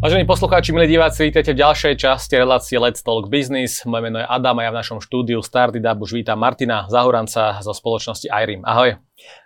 [0.00, 3.84] Vážení poslucháči, milí diváci, vítajte v ďalšej časti relácie Let's Talk Business.
[3.84, 7.76] Moje meno je Adam a ja v našom štúdiu Startup už vítam Martina Zahoranca zo
[7.76, 8.64] spoločnosti iRim.
[8.64, 8.96] Ahoj.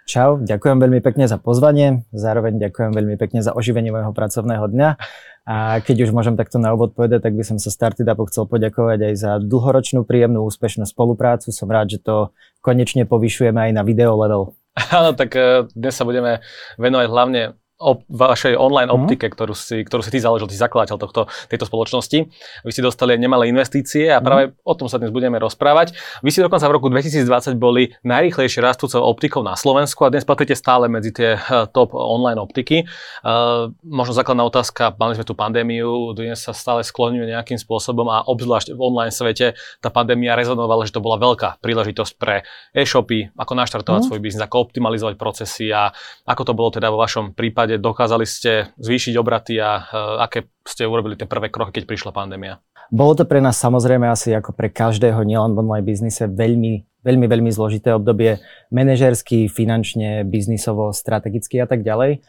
[0.07, 4.89] Čau, ďakujem veľmi pekne za pozvanie, zároveň ďakujem veľmi pekne za oživenie môjho pracovného dňa.
[5.43, 9.11] A keď už môžem takto na úvod povedať, tak by som sa Startupu chcel poďakovať
[9.11, 11.51] aj za dlhoročnú, príjemnú, úspešnú spoluprácu.
[11.51, 12.31] Som rád, že to
[12.63, 14.55] konečne povyšujeme aj na video level.
[14.95, 16.47] Áno, tak eh, dnes sa budeme
[16.79, 18.97] venovať hlavne op- vašej online mm.
[18.97, 22.19] optike, ktorú si, ktorú si ty založil, ty zakladateľ tohto, tejto spoločnosti.
[22.63, 24.63] Vy ste dostali nemalé investície a práve mm.
[24.63, 25.95] o tom sa dnes budeme rozprávať.
[26.23, 30.55] Vy ste dokonca v roku 2020 boli najrýchlejšie rastúcou optikou na Slovensku a dnes patríte
[30.55, 32.87] stále medzi tie eh, top online optiky.
[33.25, 38.25] Uh, možno základná otázka, mali sme tú pandémiu, dnes sa stále skloňuje nejakým spôsobom a
[38.25, 42.47] obzvlášť v online svete tá pandémia rezonovala, že to bola veľká príležitosť pre
[42.77, 44.09] e-shopy, ako naštartovať mm.
[44.09, 45.91] svoj biznis, ako optimalizovať procesy a
[46.29, 50.53] ako to bolo teda vo vašom prípade prípade dokázali ste zvýšiť obraty a uh, aké
[50.69, 52.61] ste urobili tie prvé kroky, keď prišla pandémia?
[52.93, 57.25] Bolo to pre nás samozrejme asi ako pre každého, nielen v online biznise, veľmi, veľmi,
[57.25, 62.21] veľmi zložité obdobie, manažersky, finančne, biznisovo, strategicky a tak ďalej.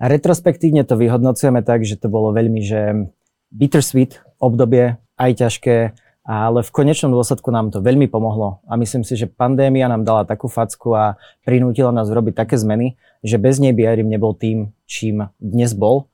[0.00, 3.12] A retrospektívne to vyhodnocujeme tak, že to bolo veľmi, že
[3.52, 5.76] bittersweet obdobie, aj ťažké,
[6.24, 10.24] ale v konečnom dôsledku nám to veľmi pomohlo a myslím si, že pandémia nám dala
[10.24, 14.72] takú facku a prinútila nás robiť také zmeny, že bez nej by Airim nebol tým,
[14.88, 16.08] čím dnes bol.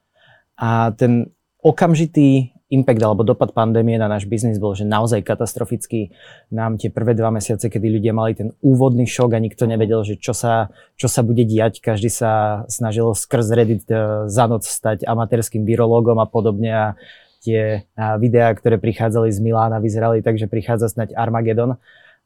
[0.59, 1.31] A ten
[1.63, 6.11] okamžitý impact alebo dopad pandémie na náš biznis bol, že naozaj katastrofický.
[6.51, 10.19] Nám tie prvé dva mesiace, kedy ľudia mali ten úvodný šok a nikto nevedel, že
[10.19, 11.79] čo sa, čo sa bude diať.
[11.79, 16.87] Každý sa snažil skrz Reddit eh, za noc stať amatérským virológom a podobne a
[17.47, 17.87] tie
[18.19, 21.79] videá, ktoré prichádzali z Milána, vyzerali tak, že prichádza snať Armagedon.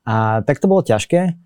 [0.09, 1.37] A tak to bolo ťažké,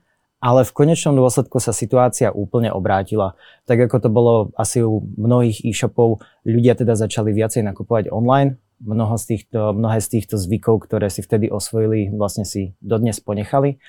[0.44, 3.32] ale v konečnom dôsledku sa situácia úplne obrátila.
[3.64, 8.60] Tak ako to bolo asi u mnohých e-shopov, ľudia teda začali viacej nakupovať online.
[8.84, 13.80] Mnoho z týchto, mnohé z týchto zvykov, ktoré si vtedy osvojili, vlastne si dodnes ponechali.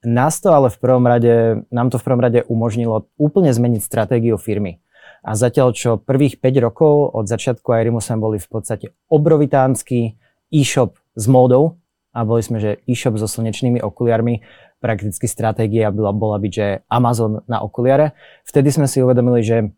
[0.00, 4.40] Nás to ale v prvom rade, nám to v prvom rade umožnilo úplne zmeniť stratégiu
[4.40, 4.80] firmy.
[5.20, 10.16] A zatiaľ, čo prvých 5 rokov od začiatku Airimu sme boli v podstate obrovitánsky
[10.48, 11.76] e-shop s módou
[12.16, 14.40] a boli sme, že e-shop so slnečnými okuliarmi,
[14.78, 18.14] prakticky stratégia bola, bola byť, že Amazon na okuliare.
[18.46, 19.74] Vtedy sme si uvedomili, že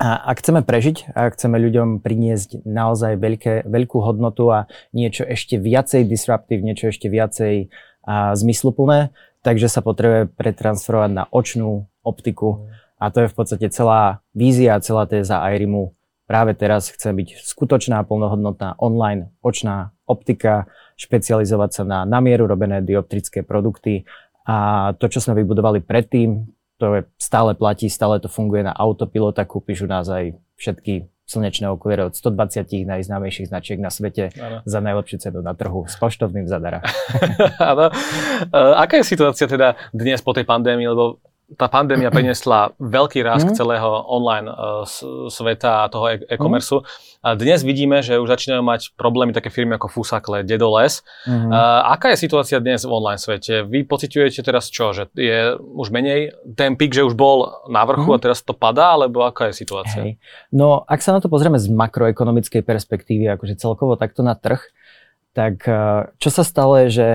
[0.00, 6.06] ak chceme prežiť a chceme ľuďom priniesť naozaj veľké, veľkú hodnotu a niečo ešte viacej
[6.06, 7.68] disruptív, niečo ešte viacej
[8.06, 9.12] a, zmysluplné,
[9.44, 12.70] takže sa potrebuje pretransferovať na očnú optiku.
[13.00, 15.92] A to je v podstate celá vízia, celá téza Airimu.
[16.30, 23.42] Práve teraz chce byť skutočná, plnohodnotná online očná optika, špecializovať sa na namieru robené dioptrické
[23.42, 24.06] produkty.
[24.48, 26.48] A to, čo sme vybudovali predtým,
[26.80, 29.44] to je, stále platí, stále to funguje na autopilota.
[29.44, 34.66] Kúpiš u nás aj všetky slnečné okuliare od 120 najznámejších značiek na svete ano.
[34.66, 36.82] za najlepšiu cenu na trhu s poštovným zadara.
[37.70, 37.94] Áno.
[38.50, 41.22] E, aká je situácia teda dnes po tej pandémii, lebo
[41.58, 43.56] tá pandémia priniesla veľký rast mm.
[43.56, 44.84] celého online uh,
[45.30, 46.70] sveta a toho e- e-commerce.
[46.70, 46.84] Mm.
[47.20, 51.02] A dnes vidíme, že už začínajú mať problémy také firmy ako Fusakle, Dedoles.
[51.26, 51.50] Mm.
[51.50, 53.66] Uh, aká je situácia dnes v online svete?
[53.66, 54.94] Vy pociťujete teraz čo?
[54.94, 58.16] Že je už menej ten pik, že už bol na vrchu mm.
[58.16, 58.94] a teraz to padá?
[58.94, 60.02] Alebo aká je situácia?
[60.06, 60.12] Hej.
[60.54, 64.62] No, ak sa na to pozrieme z makroekonomickej perspektívy, akože celkovo takto na trh,
[65.34, 67.08] tak uh, čo sa stalo je, že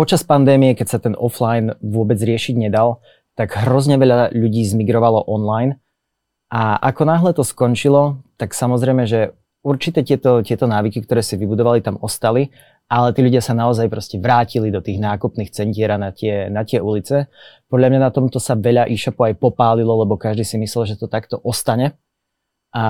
[0.00, 3.04] počas pandémie, keď sa ten offline vôbec riešiť nedal,
[3.40, 5.80] tak hrozne veľa ľudí zmigrovalo online.
[6.52, 9.32] A ako náhle to skončilo, tak samozrejme, že
[9.64, 12.52] určite tieto, tieto návyky, ktoré si vybudovali, tam ostali,
[12.90, 16.68] ale tí ľudia sa naozaj proste vrátili do tých nákupných centier a na tie, na
[16.68, 17.32] tie ulice.
[17.72, 21.08] Podľa mňa na tomto sa veľa e-shopov aj popálilo, lebo každý si myslel, že to
[21.08, 21.96] takto ostane.
[22.70, 22.84] A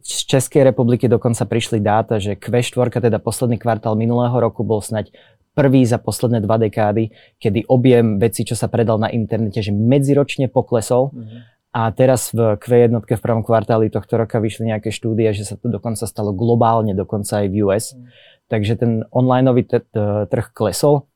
[0.00, 5.10] z Českej republiky dokonca prišli dáta, že Q4, teda posledný kvartál minulého roku, bol snať
[5.52, 10.48] prvý za posledné dva dekády, kedy objem vecí, čo sa predal na internete, že medziročne
[10.48, 11.12] poklesol.
[11.12, 11.40] Mm-hmm.
[11.72, 15.72] A teraz v Q1 v prvom kvartáli tohto roka vyšli nejaké štúdie, že sa to
[15.72, 17.96] dokonca stalo globálne, dokonca aj v US.
[17.96, 18.04] Mm.
[18.52, 21.08] Takže ten onlineový t- t- trh klesol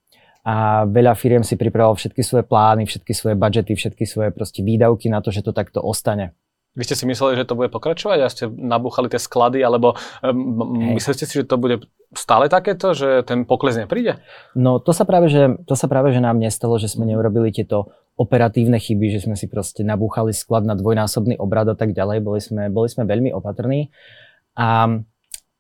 [0.47, 5.13] a veľa firiem si pripravilo všetky svoje plány, všetky svoje budžety, všetky svoje proste výdavky
[5.13, 6.33] na to, že to takto ostane.
[6.77, 10.93] Vy ste si mysleli, že to bude pokračovať a ste nabúchali tie sklady, alebo um,
[10.93, 14.21] mysleli ste si, že to bude stále takéto, že ten pokles nepríde?
[14.53, 17.91] No to sa práve, že, to sa práve, že nám nestalo, že sme neurobili tieto
[18.17, 22.25] operatívne chyby, že sme si proste nabúchali sklad na dvojnásobný obrad a tak ďalej.
[22.25, 23.93] Boli sme, boli sme veľmi opatrní.
[24.57, 24.89] A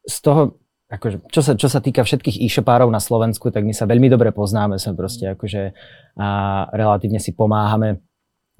[0.09, 0.57] z toho,
[0.89, 4.33] akože, čo, sa, čo sa týka všetkých e-shopárov na Slovensku, tak my sa veľmi dobre
[4.33, 5.77] poznáme, sme proste akože
[6.17, 6.29] a
[6.73, 8.01] relatívne si pomáhame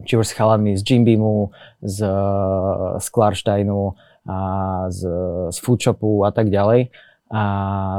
[0.05, 2.05] či už s chalami z Jimbimu, z,
[3.01, 3.97] z Klarsteinu,
[4.27, 4.39] a
[4.91, 5.07] z,
[5.55, 6.91] z foodshopu a tak ďalej
[7.31, 7.43] a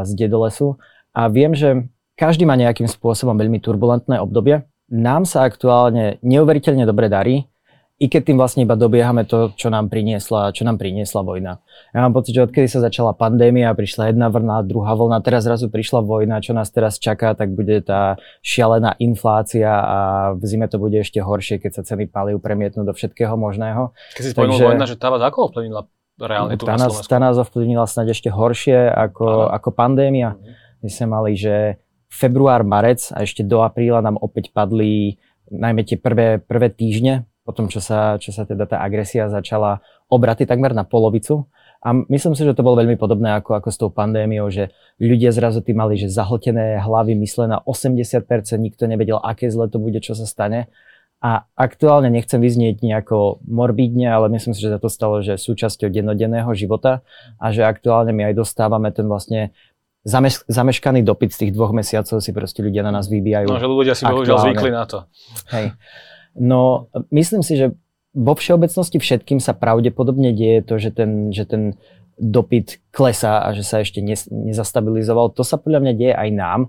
[0.03, 0.75] z dedolesu.
[1.15, 1.87] A viem, že
[2.19, 4.67] každý má nejakým spôsobom veľmi turbulentné obdobie.
[4.91, 7.47] Nám sa aktuálne neuveriteľne dobre darí
[7.97, 11.57] i keď tým vlastne iba dobiehame to, čo nám priniesla, čo nám priniesla vojna.
[11.97, 15.65] Ja mám pocit, že odkedy sa začala pandémia, prišla jedna vlna, druhá vlna, teraz zrazu
[15.73, 19.99] prišla vojna, čo nás teraz čaká, tak bude tá šialená inflácia a
[20.37, 23.97] v zime to bude ešte horšie, keď sa ceny palív premietnú do všetkého možného.
[24.13, 25.89] Keď si spomenul Takže, vojna, že tá vás ako ovplyvnila
[26.21, 30.37] reálne tu tá na nás, tá nás ovplyvnila snad ešte horšie ako, ako pandémia.
[30.37, 30.53] Mhm.
[30.85, 31.81] My sme mali, že
[32.13, 35.17] február, marec a ešte do apríla nám opäť padli
[35.49, 39.79] najmä tie prvé, prvé týždne potom čo sa, čo sa teda tá agresia začala
[40.11, 41.47] obraty takmer na polovicu.
[41.79, 45.31] A myslím si, že to bolo veľmi podobné ako, ako s tou pandémiou, že ľudia
[45.31, 48.27] zrazu tým mali že zahltené hlavy, mysle na 80%,
[48.59, 50.67] nikto nevedel, aké zle to bude, čo sa stane.
[51.23, 55.89] A aktuálne nechcem vyznieť nejako morbidne, ale myslím si, že sa to stalo, že súčasťou
[55.89, 57.01] dennodenného života
[57.39, 59.55] a že aktuálne my aj dostávame ten vlastne
[60.05, 63.49] zameš- zameškaný dopyt z tých dvoch mesiacov si proste ľudia na nás vybijajú.
[63.49, 65.09] No, že ľudia si bohužiaľ zvykli na to.
[65.51, 65.73] Hej.
[66.37, 67.73] No, myslím si, že
[68.13, 71.77] vo všeobecnosti všetkým sa pravdepodobne deje to, že ten, že ten
[72.17, 75.37] dopyt klesá a že sa ešte nezastabilizoval.
[75.37, 76.61] To sa podľa mňa deje aj nám.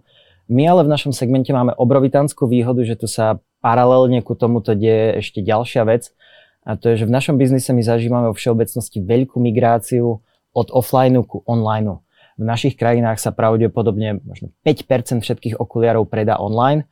[0.48, 5.20] My ale v našom segmente máme obrovitánsku výhodu, že tu sa paralelne ku tomuto deje
[5.20, 6.12] ešte ďalšia vec.
[6.68, 10.20] A to je, že v našom biznise my zažívame vo všeobecnosti veľkú migráciu
[10.52, 12.00] od offline ku online.
[12.36, 16.84] V našich krajinách sa pravdepodobne možno 5% všetkých okuliarov predá online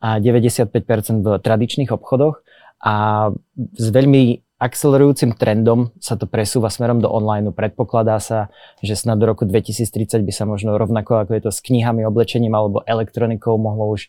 [0.00, 2.44] a 95% v tradičných obchodoch
[2.84, 7.52] a s veľmi akcelerujúcim trendom sa to presúva smerom do online.
[7.52, 8.48] Predpokladá sa,
[8.80, 12.56] že snad do roku 2030 by sa možno rovnako ako je to s knihami, oblečením
[12.56, 14.08] alebo elektronikou mohlo už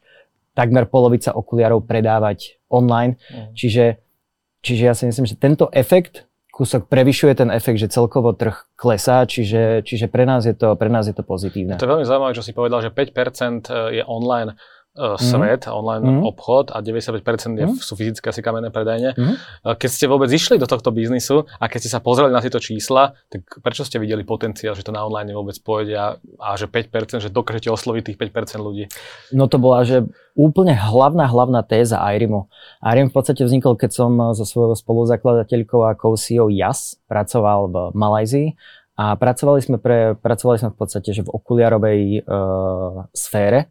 [0.56, 3.20] takmer polovica okuliarov predávať online.
[3.30, 3.54] Mm.
[3.54, 3.86] Čiže,
[4.64, 9.22] čiže ja si myslím, že tento efekt kúsok prevyšuje ten efekt, že celkovo trh klesá,
[9.30, 11.78] čiže, čiže pre, nás je to, pre nás je to pozitívne.
[11.78, 14.58] To je veľmi zaujímavé, čo si povedal, že 5% je online
[15.22, 15.72] svet, mm.
[15.72, 16.22] online mm.
[16.26, 17.22] obchod a 95%
[17.54, 17.78] je, mm.
[17.78, 19.14] sú fyzické asi kamenné predajne.
[19.14, 19.36] Mm.
[19.78, 23.14] Keď ste vôbec išli do tohto biznisu a keď ste sa pozreli na tieto čísla,
[23.30, 26.08] tak prečo ste videli potenciál, že to na online vôbec pôjde a,
[26.42, 28.90] a že 5%, že dokážete osloviť tých 5% ľudí?
[29.32, 30.04] No to bola, že
[30.38, 32.50] úplne hlavná, hlavná téza Airimu.
[32.82, 38.50] Airim v podstate vznikol, keď som so svojou spoluzakladateľkou a co JAS pracoval v Malajzii
[38.98, 43.70] a pracovali sme, pre, pracovali sme v podstate že v okuliarovej uh, sfére,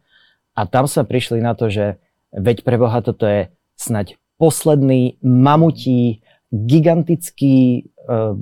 [0.56, 2.00] a tam sme prišli na to, že
[2.32, 8.40] veď pre Boha toto je snať posledný mamutí, gigantický uh,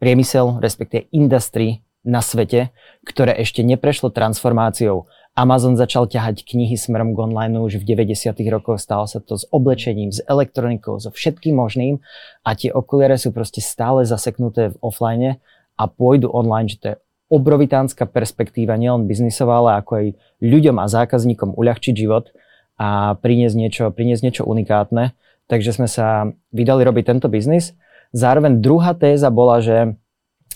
[0.00, 2.72] priemysel, respektíve industry na svete,
[3.04, 5.04] ktoré ešte neprešlo transformáciou.
[5.36, 8.34] Amazon začal ťahať knihy smerom k online už v 90.
[8.50, 12.02] rokoch, stalo sa to s oblečením, s elektronikou, so všetkým možným
[12.42, 15.38] a tie okuliare sú proste stále zaseknuté v offline
[15.78, 16.96] a pôjdu online, že to je
[17.30, 20.06] obrovitánska perspektíva, nielen biznisová, ale ako aj
[20.42, 22.34] ľuďom a zákazníkom uľahčiť život
[22.74, 25.14] a priniesť niečo, priniesť niečo unikátne.
[25.46, 27.78] Takže sme sa vydali robiť tento biznis.
[28.10, 29.94] Zároveň druhá téza bola, že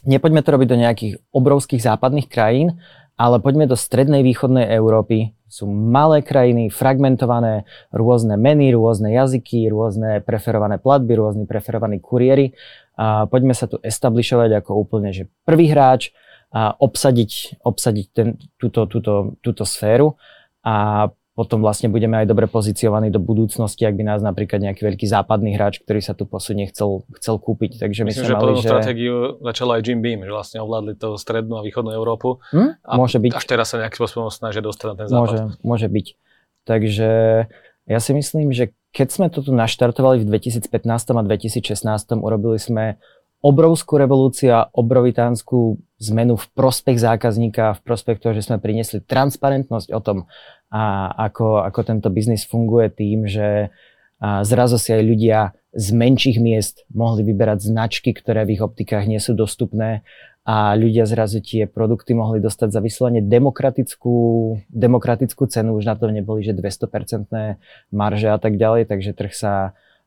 [0.03, 2.82] nepoďme to robiť do nejakých obrovských západných krajín,
[3.15, 5.38] ale poďme do strednej východnej Európy.
[5.47, 7.62] Sú malé krajiny, fragmentované,
[7.94, 12.59] rôzne meny, rôzne jazyky, rôzne preferované platby, rôzni preferovaní kuriéry.
[12.99, 16.11] A poďme sa tu establishovať ako úplne, že prvý hráč,
[16.54, 18.28] a obsadiť, obsadiť ten,
[18.62, 20.14] túto, túto, túto sféru
[20.62, 25.02] a potom vlastne budeme aj dobre pozíciovaní do budúcnosti, ak by nás napríklad nejaký veľký
[25.11, 27.82] západný hráč, ktorý sa tu posunie, chcel, chcel kúpiť.
[27.82, 28.70] Takže Myslím, že podobnú že...
[28.70, 32.38] stratégiu začal aj Jim Beam, že vlastne ovládli to strednú a východnú Európu.
[32.54, 32.78] Hm?
[32.87, 33.34] A môže byť.
[33.34, 35.18] Až teraz sa nejakým spôsobom snažia dostať na ten západ.
[35.18, 36.06] Môže, môže byť.
[36.70, 37.11] Takže
[37.90, 43.02] ja si myslím, že keď sme to tu naštartovali v 2015 a 2016, urobili sme
[43.44, 45.82] obrovskú revolúciu a obrovitánsku
[46.12, 50.18] zmenu v prospech zákazníka, v prospech toho, že sme priniesli transparentnosť o tom,
[50.75, 53.70] a ako, ako tento biznis funguje tým, že
[54.25, 55.38] a zrazu si aj ľudia
[55.76, 60.00] z menších miest mohli vyberať značky, ktoré v ich optikách nie sú dostupné
[60.49, 64.16] a ľudia zrazu tie produkty mohli dostať za vyslovene demokratickú,
[64.73, 67.61] demokratickú cenu, už na to neboli, že 200%
[67.92, 69.52] marže a tak ďalej, takže trh sa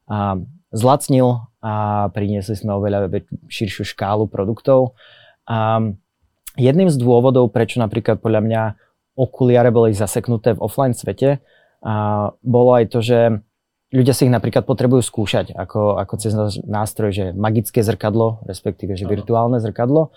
[0.10, 0.42] a,
[0.74, 3.14] zlacnil a priniesli sme oveľa
[3.50, 4.98] širšiu škálu produktov.
[5.48, 5.80] A
[6.60, 8.62] jedným z dôvodov, prečo napríklad podľa mňa
[9.18, 11.40] okuliare boli zaseknuté v offline svete,
[11.82, 13.20] a bolo aj to, že
[13.94, 16.34] ľudia si ich napríklad potrebujú skúšať ako, ako cez
[16.68, 20.12] nástroj, že magické zrkadlo, respektíve že virtuálne zrkadlo.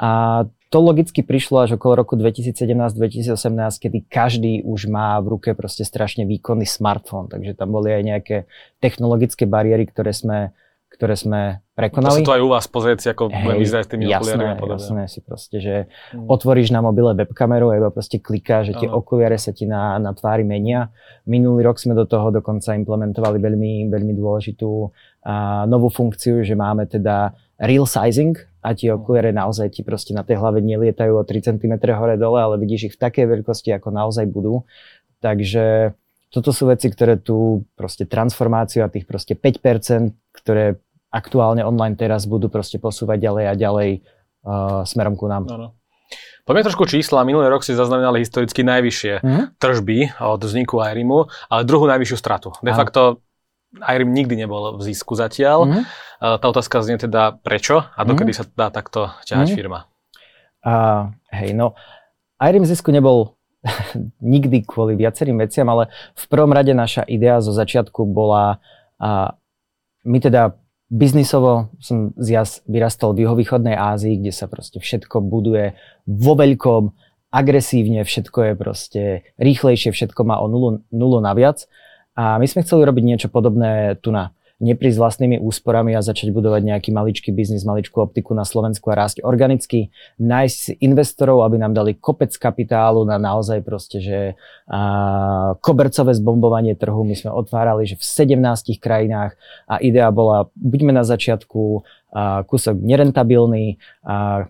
[0.00, 3.36] A to logicky prišlo až okolo roku 2017-2018,
[3.76, 8.36] kedy každý už má v ruke proste strašne výkonný smartfón, takže tam boli aj nejaké
[8.80, 10.56] technologické bariéry, ktoré sme,
[10.92, 12.20] ktoré sme prekonali.
[12.20, 14.60] To sa to aj u vás pozrieť si, ako Hej, vyzerať s tými jasné, a
[14.60, 14.84] podobne.
[14.84, 15.74] Jasné si proste, že
[16.12, 16.28] hmm.
[16.28, 20.12] otvoríš na mobile webkameru a iba proste kliká, že tie okuliare sa ti na, na
[20.12, 20.92] tvári menia.
[21.24, 24.92] Minulý rok sme do toho dokonca implementovali veľmi, veľmi dôležitú
[25.24, 30.22] a, novú funkciu, že máme teda real sizing a tie okuliare naozaj ti proste na
[30.22, 33.88] tej hlave nelietajú o 3 cm hore dole, ale vidíš ich v takej veľkosti, ako
[33.90, 34.68] naozaj budú.
[35.22, 35.94] Takže
[36.32, 40.80] toto sú veci, ktoré tu proste transformáciu a tých proste 5%, ktoré
[41.12, 45.44] aktuálne online teraz budú proste posúvať ďalej a ďalej uh, smerom ku nám.
[45.44, 45.76] Ano.
[46.42, 47.22] Poďme trošku čísla.
[47.22, 49.44] Minulý rok si zaznamenali historicky najvyššie mm-hmm.
[49.60, 52.50] tržby od vzniku Airimu, ale druhú najvyššiu stratu.
[52.64, 53.22] De facto
[53.78, 55.68] Airim nikdy nebol v zisku zatiaľ.
[55.68, 55.84] Mm-hmm.
[56.42, 58.52] Tá otázka znie teda prečo a dokedy mm-hmm.
[58.52, 59.58] sa dá takto ťahať mm-hmm.
[59.60, 59.78] firma?
[60.64, 61.78] Uh, hej, no
[62.42, 63.38] Airim v zisku nebol
[64.34, 68.58] nikdy kvôli viacerým veciam, ale v prvom rade naša idea zo začiatku bola,
[69.02, 69.34] a
[70.02, 70.54] my teda
[70.92, 76.92] biznisovo som zjas vyrastol v juhovýchodnej Ázii, kde sa proste všetko buduje vo veľkom,
[77.32, 79.02] agresívne, všetko je proste
[79.40, 81.64] rýchlejšie, všetko má o nulu, nulu naviac.
[82.12, 86.62] A my sme chceli robiť niečo podobné tu na neprísť vlastnými úsporami a začať budovať
[86.62, 89.90] nejaký maličký biznis, maličkú optiku na Slovensku a rásť organicky,
[90.22, 94.18] nájsť investorov, aby nám dali kopec kapitálu na naozaj proste, že
[94.70, 97.02] a, kobercové zbombovanie trhu.
[97.02, 98.06] My sme otvárali, že v
[98.38, 99.34] 17 krajinách
[99.66, 101.82] a idea bola, buďme na začiatku
[102.14, 104.46] a, kúsok nerentabilný a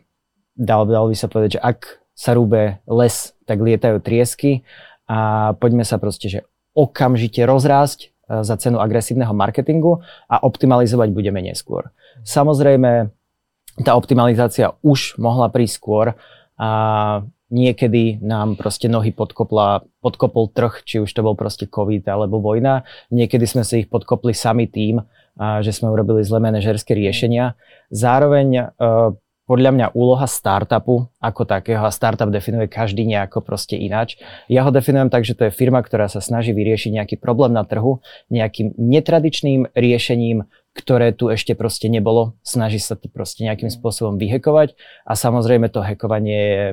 [0.52, 4.68] dal, dal by sa povedať, že ak sa rúbe les, tak lietajú triesky
[5.08, 6.40] a poďme sa proste, že
[6.76, 10.00] okamžite rozrásť za cenu agresívneho marketingu
[10.32, 11.92] a optimalizovať budeme neskôr.
[12.24, 13.12] Samozrejme,
[13.84, 16.06] tá optimalizácia už mohla prísť skôr
[16.56, 16.70] a
[17.52, 22.88] niekedy nám proste nohy podkopla, podkopol trh, či už to bol proste COVID alebo vojna.
[23.12, 25.04] Niekedy sme si ich podkopli sami tým,
[25.36, 27.56] že sme urobili zlé manažerské riešenia.
[27.88, 28.64] Zároveň e,
[29.42, 34.16] podľa mňa úloha startupu ako takého, a startup definuje každý nejako proste ináč.
[34.46, 37.66] Ja ho definujem tak, že to je firma, ktorá sa snaží vyriešiť nejaký problém na
[37.66, 37.98] trhu
[38.30, 42.38] nejakým netradičným riešením, ktoré tu ešte proste nebolo.
[42.46, 46.64] Snaží sa to proste nejakým spôsobom vyhekovať a samozrejme to hekovanie je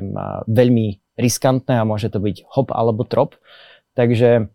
[0.48, 3.36] veľmi riskantné a môže to byť hop alebo trop.
[3.98, 4.48] Takže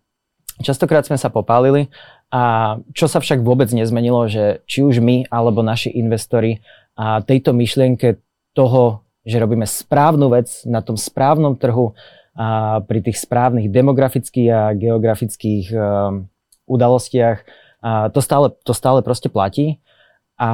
[0.64, 1.92] častokrát sme sa popálili
[2.32, 6.64] a čo sa však vôbec nezmenilo, že či už my alebo naši investori
[6.94, 8.22] a tejto myšlienke
[8.54, 11.94] toho, že robíme správnu vec na tom správnom trhu
[12.34, 16.26] a pri tých správnych demografických a geografických um,
[16.66, 17.38] udalostiach,
[17.84, 19.78] a to, stále, to stále proste platí.
[20.34, 20.50] A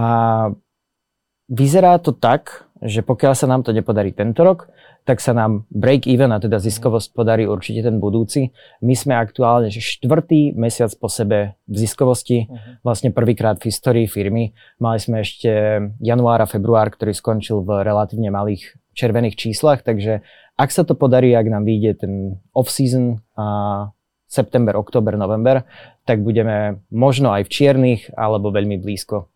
[1.48, 4.68] vyzerá to tak, že pokiaľ sa nám to nepodarí tento rok,
[5.04, 8.52] tak sa nám break even a teda ziskovosť podarí určite ten budúci.
[8.84, 12.84] My sme aktuálne štvrtý mesiac po sebe v ziskovosti, uh-huh.
[12.84, 14.52] vlastne prvýkrát v histórii firmy.
[14.78, 15.50] Mali sme ešte
[15.98, 20.20] január a február, ktorý skončil v relatívne malých červených číslach, takže
[20.60, 22.12] ak sa to podarí, ak nám vyjde ten
[22.52, 23.88] off-season a
[24.28, 25.64] september, október, november,
[26.04, 29.26] tak budeme možno aj v čiernych alebo veľmi blízko.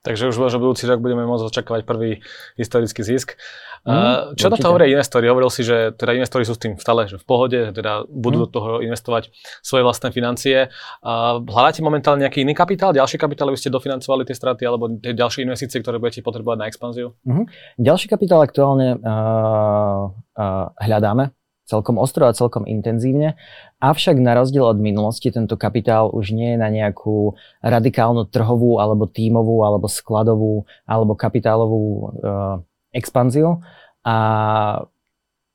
[0.00, 2.24] Takže už možno budúci rok budeme môcť očakávať prvý
[2.56, 3.36] historický zisk.
[3.80, 5.24] Mm, čo na to hovoria investori?
[5.24, 8.36] Hovoril si, že teda investori sú s tým stále že v pohode, že teda budú
[8.36, 8.44] mm.
[8.44, 9.32] do toho investovať
[9.64, 10.68] svoje vlastné financie.
[11.00, 15.48] Hľadáte momentálne nejaký iný kapitál, ďalší kapitál, aby ste dofinancovali tie straty alebo tie ďalšie
[15.48, 17.16] investície, ktoré budete potrebovať na expanziu?
[17.24, 17.44] Mm-hmm.
[17.80, 21.32] Ďalší kapitál aktuálne uh, uh, hľadáme
[21.70, 23.38] celkom ostro a celkom intenzívne.
[23.78, 29.06] Avšak na rozdiel od minulosti tento kapitál už nie je na nejakú radikálnu trhovú alebo
[29.06, 32.58] tímovú alebo skladovú alebo kapitálovú uh,
[32.92, 33.62] expanziu.
[34.06, 34.16] A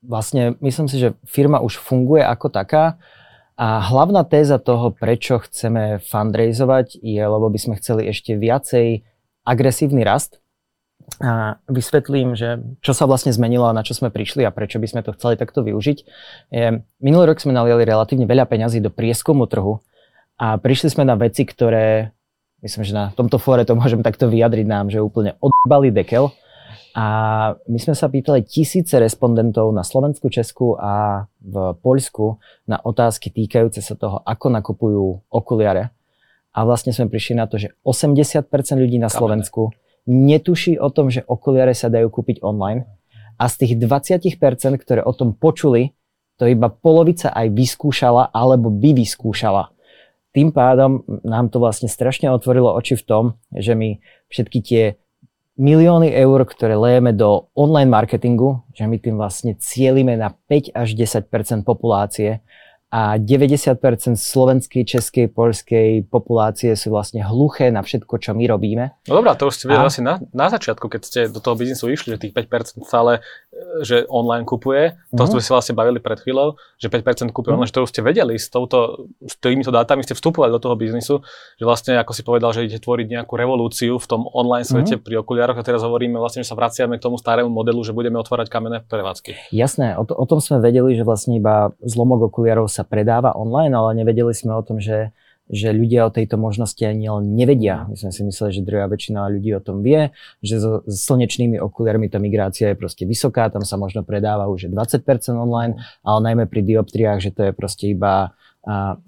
[0.02, 3.00] vlastne myslím si, že firma už funguje ako taká.
[3.56, 9.00] A hlavná téza toho, prečo chceme fundraizovať, je, lebo by sme chceli ešte viacej
[9.48, 10.44] agresívny rast
[11.22, 14.90] a vysvetlím, že čo sa vlastne zmenilo a na čo sme prišli a prečo by
[14.90, 15.98] sme to chceli takto využiť.
[17.00, 19.80] Minulý rok sme naliali relatívne veľa peňazí do prieskumu trhu
[20.36, 22.12] a prišli sme na veci, ktoré,
[22.60, 26.34] myslím, že na tomto fóre to môžem takto vyjadriť nám, že úplne odbali dekel.
[26.96, 27.06] A
[27.68, 33.84] my sme sa pýtali tisíce respondentov na Slovensku, Česku a v Poľsku na otázky týkajúce
[33.84, 35.92] sa toho, ako nakupujú okuliare.
[36.56, 38.48] A vlastne sme prišli na to, že 80%
[38.80, 39.76] ľudí na Slovensku
[40.08, 42.88] netuší o tom, že okuliare sa dajú kúpiť online
[43.36, 44.32] a z tých 20%,
[44.80, 45.92] ktoré o tom počuli,
[46.40, 49.68] to iba polovica aj vyskúšala alebo by vyskúšala.
[50.32, 54.00] Tým pádom nám to vlastne strašne otvorilo oči v tom, že my
[54.32, 54.84] všetky tie
[55.56, 60.88] milióny eur, ktoré lejeme do online marketingu, že my tým vlastne cielime na 5 až
[60.92, 62.44] 10% populácie
[62.86, 63.82] a 90%
[64.14, 68.94] slovenskej, českej, polskej populácie sú vlastne hluché na všetko, čo my robíme.
[69.10, 71.90] No dobrá, to už ste vedeli asi na, na začiatku, keď ste do toho biznisu
[71.90, 73.26] išli, že tých 5% stále,
[73.84, 75.30] že online kupuje, to mm.
[75.36, 77.56] sme si vlastne bavili pred chvíľou, že 5% kupuje mm.
[77.60, 81.20] online, už ste vedeli, s, touto, s týmito dátami ste vstupovali do toho biznisu,
[81.60, 85.02] že vlastne, ako si povedal, že idete tvoriť nejakú revolúciu v tom online svete mm.
[85.04, 88.16] pri okuliároch a teraz hovoríme vlastne, že sa vraciame k tomu starému modelu, že budeme
[88.20, 89.52] otvárať kamenné prevádzky.
[89.52, 93.72] Jasné, o, to, o tom sme vedeli, že vlastne iba zlomok okuliarov sa predáva online,
[93.72, 95.12] ale nevedeli sme o tom, že,
[95.46, 97.86] že ľudia o tejto možnosti ani len nevedia.
[97.86, 100.10] My sme si mysleli, že druhá väčšina ľudí o tom vie,
[100.42, 105.06] že so slnečnými okuliarmi tá migrácia je proste vysoká, tam sa možno predáva už 20%
[105.38, 108.34] online, ale najmä pri dioptriách, že to je proste iba
[108.66, 109.06] 1%.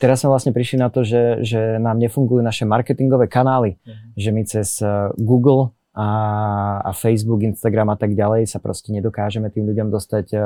[0.00, 4.18] Teraz sme vlastne prišli na to, že, že nám nefungujú naše marketingové kanály, uh-huh.
[4.18, 6.08] že my cez e, Google a,
[6.82, 10.38] a Facebook, Instagram a tak ďalej sa proste nedokážeme tým ľuďom dostať e,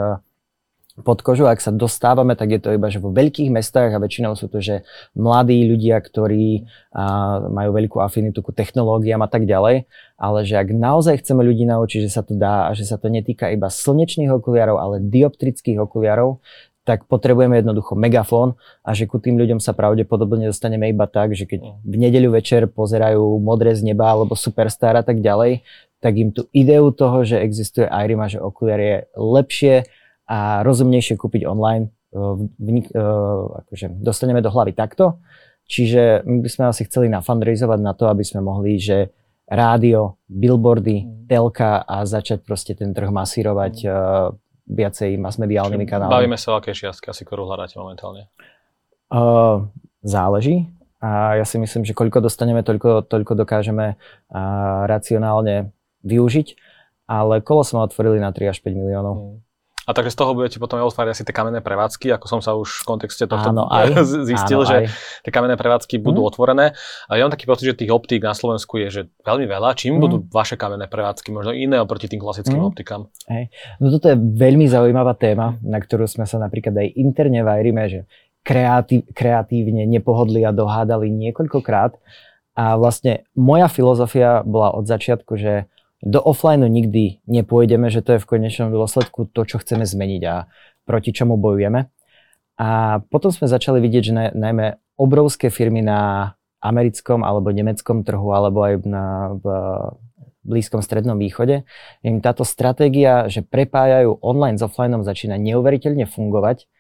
[1.05, 1.45] pod kožu.
[1.45, 4.65] Ak sa dostávame, tak je to iba že vo veľkých mestách a väčšinou sú to,
[4.65, 9.85] že mladí ľudia, ktorí a, majú veľkú afinitu ku technológiám a tak ďalej.
[10.17, 13.13] Ale že ak naozaj chceme ľudí naučiť, že sa to dá a že sa to
[13.13, 16.41] netýka iba slnečných okuliarov, ale dioptrických okuliarov,
[16.87, 18.55] tak potrebujeme jednoducho megafón
[18.87, 22.71] a že ku tým ľuďom sa pravdepodobne dostaneme iba tak, že keď v nedeľu večer
[22.71, 25.67] pozerajú modré z neba alebo Superstar a tak ďalej,
[25.99, 29.75] tak im tú ideu toho, že existuje IRIM a že okuliar je lepšie
[30.27, 32.21] a rozumnejšie kúpiť online, e,
[32.59, 32.99] vnik, e,
[33.67, 35.23] akože dostaneme do hlavy takto.
[35.67, 39.11] Čiže my by sme asi chceli nafundraizovať na to, aby sme mohli, že
[39.47, 41.11] rádio, billboardy, mm.
[41.31, 43.87] telka a začať proste ten trh masírovať mm.
[43.91, 44.31] uh,
[44.67, 46.15] viacej masmediálnymi kanálmi.
[46.15, 48.31] Bavíme sa o aké čiastky asi ktorú hľadáte momentálne?
[49.11, 49.71] Uh,
[50.03, 50.67] záleží.
[50.99, 54.39] A ja si myslím, že koľko dostaneme, toľko, toľko dokážeme uh,
[54.91, 55.71] racionálne
[56.03, 56.59] využiť.
[57.07, 59.15] Ale kolo sme otvorili na 3 až 5 miliónov.
[59.15, 59.46] Mm.
[59.87, 62.83] A takže z toho budete potom otvárať asi tie kamenné prevádzky, ako som sa už
[62.83, 64.87] v kontexte tohto áno, aj, zistil, áno, že aj.
[65.23, 66.29] tie kamenné prevádzky budú mm.
[66.35, 66.67] otvorené.
[67.07, 69.79] A ja mám taký pocit, že tých optík na Slovensku je že veľmi veľa.
[69.79, 70.03] Čím mm.
[70.03, 72.67] budú vaše kamenné prevádzky možno iné oproti tým klasickým mm.
[72.67, 73.07] optikám?
[73.31, 73.55] Hej.
[73.79, 78.01] No toto je veľmi zaujímavá téma, na ktorú sme sa napríklad aj interne vajrime, že
[78.43, 81.95] kreatív, kreatívne nepohodli a dohádali niekoľkokrát.
[82.57, 85.71] A vlastne moja filozofia bola od začiatku, že
[86.05, 90.49] do offline nikdy nepôjdeme, že to je v konečnom dôsledku to, čo chceme zmeniť a
[90.85, 91.89] proti čomu bojujeme.
[92.57, 96.33] A potom sme začali vidieť, že najmä obrovské firmy na
[96.65, 99.05] americkom alebo nemeckom trhu alebo aj na,
[99.37, 99.45] v
[100.47, 101.67] blízkom strednom východe,
[102.07, 106.71] im táto stratégia, že prepájajú online s offlineom začína neuveriteľne fungovať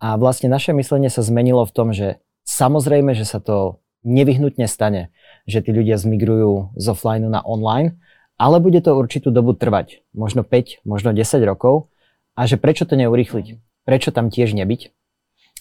[0.00, 5.12] a vlastne naše myslenie sa zmenilo v tom, že samozrejme, že sa to nevyhnutne stane,
[5.44, 8.00] že tí ľudia zmigrujú z offline na online,
[8.38, 11.90] ale bude to určitú dobu trvať, možno 5, možno 10 rokov
[12.34, 13.46] a že prečo to neurýchliť,
[13.86, 14.90] prečo tam tiež nebyť.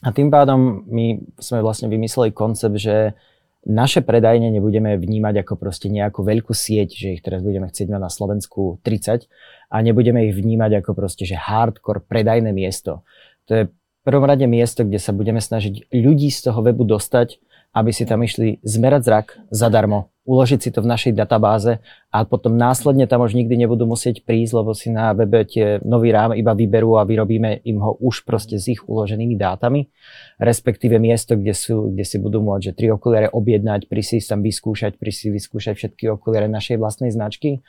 [0.04, 3.16] A tým pádom my sme vlastne vymysleli koncept, že
[3.64, 8.02] naše predajne nebudeme vnímať ako proste nejakú veľkú sieť, že ich teraz budeme chcieť mať
[8.04, 9.32] na Slovensku 30
[9.72, 13.08] a nebudeme ich vnímať ako proste, že hardcore predajné miesto.
[13.48, 17.40] To je v prvom rade miesto, kde sa budeme snažiť ľudí z toho webu dostať,
[17.74, 22.56] aby si tam išli zmerať zrak zadarmo, uložiť si to v našej databáze a potom
[22.56, 26.56] následne tam už nikdy nebudú musieť prísť, lebo si na webe tie nový rám iba
[26.56, 29.92] vyberú a vyrobíme im ho už proste s ich uloženými dátami,
[30.40, 34.96] respektíve miesto, kde, sú, kde si budú môcť, že tri okuliare objednať, prísť tam vyskúšať,
[34.96, 37.60] prísť vyskúšať všetky okuliare našej vlastnej značky.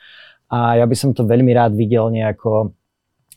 [0.53, 2.77] A ja by som to veľmi rád videl nejako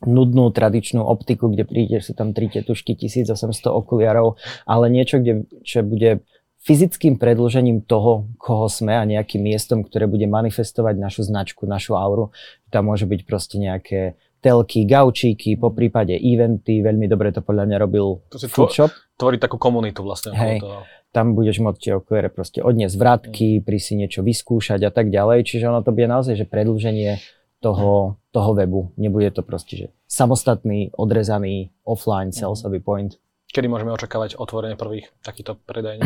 [0.06, 3.34] nudnú tradičnú optiku, kde príde, sú tam tri tetušky, 1800
[3.74, 4.38] okuliarov,
[4.70, 6.22] ale niečo, kde, čo bude
[6.64, 12.36] fyzickým predložením toho, koho sme a nejakým miestom, ktoré bude manifestovať našu značku, našu auru.
[12.74, 17.78] Tam môže byť proste nejaké telky, gaučíky, po prípade eventy, veľmi dobre to podľa mňa
[17.82, 18.94] robil to si Foodshop.
[19.18, 20.32] Tvoriť takú komunitu vlastne.
[20.38, 20.86] Hej, toho.
[21.10, 23.64] tam budeš môcť tie okuliare proste odniesť vratky, mm.
[23.66, 27.18] pri si niečo vyskúšať a tak ďalej, čiže ono to bude naozaj, že predlženie
[27.58, 28.94] toho, toho webu.
[29.02, 32.38] Nebude to proste, že samostatný, odrezaný offline mm.
[32.38, 33.18] salesový point.
[33.50, 36.04] Kedy môžeme očakávať otvorenie prvých takýchto predajní?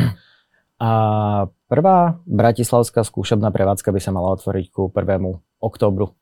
[0.81, 0.89] A
[1.69, 4.97] prvá bratislavská skúšobná prevádzka by sa mala otvoriť ku 1.
[5.61, 6.17] októbru.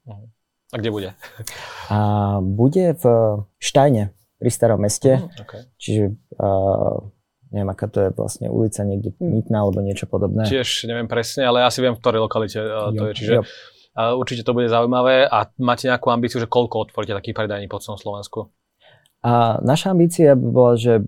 [0.69, 1.09] A kde bude?
[1.87, 1.97] A
[2.43, 3.03] bude v
[3.55, 5.15] Štajne, pri starom meste.
[5.15, 5.63] Uh, okay.
[5.79, 6.03] Čiže
[6.35, 7.07] uh,
[7.55, 10.43] neviem, aká to je vlastne ulica, niekde Nitná alebo niečo podobné.
[10.43, 13.13] Tiež neviem presne, ale asi viem, v ktorej lokalite uh, to jo, je.
[13.15, 13.43] Čiže jo.
[13.95, 15.23] Uh, určite to bude zaujímavé.
[15.27, 18.51] A máte nejakú ambíciu, že koľko otvoríte takých predajní po celom Slovensku?
[19.23, 21.03] A naša ambícia by bola, že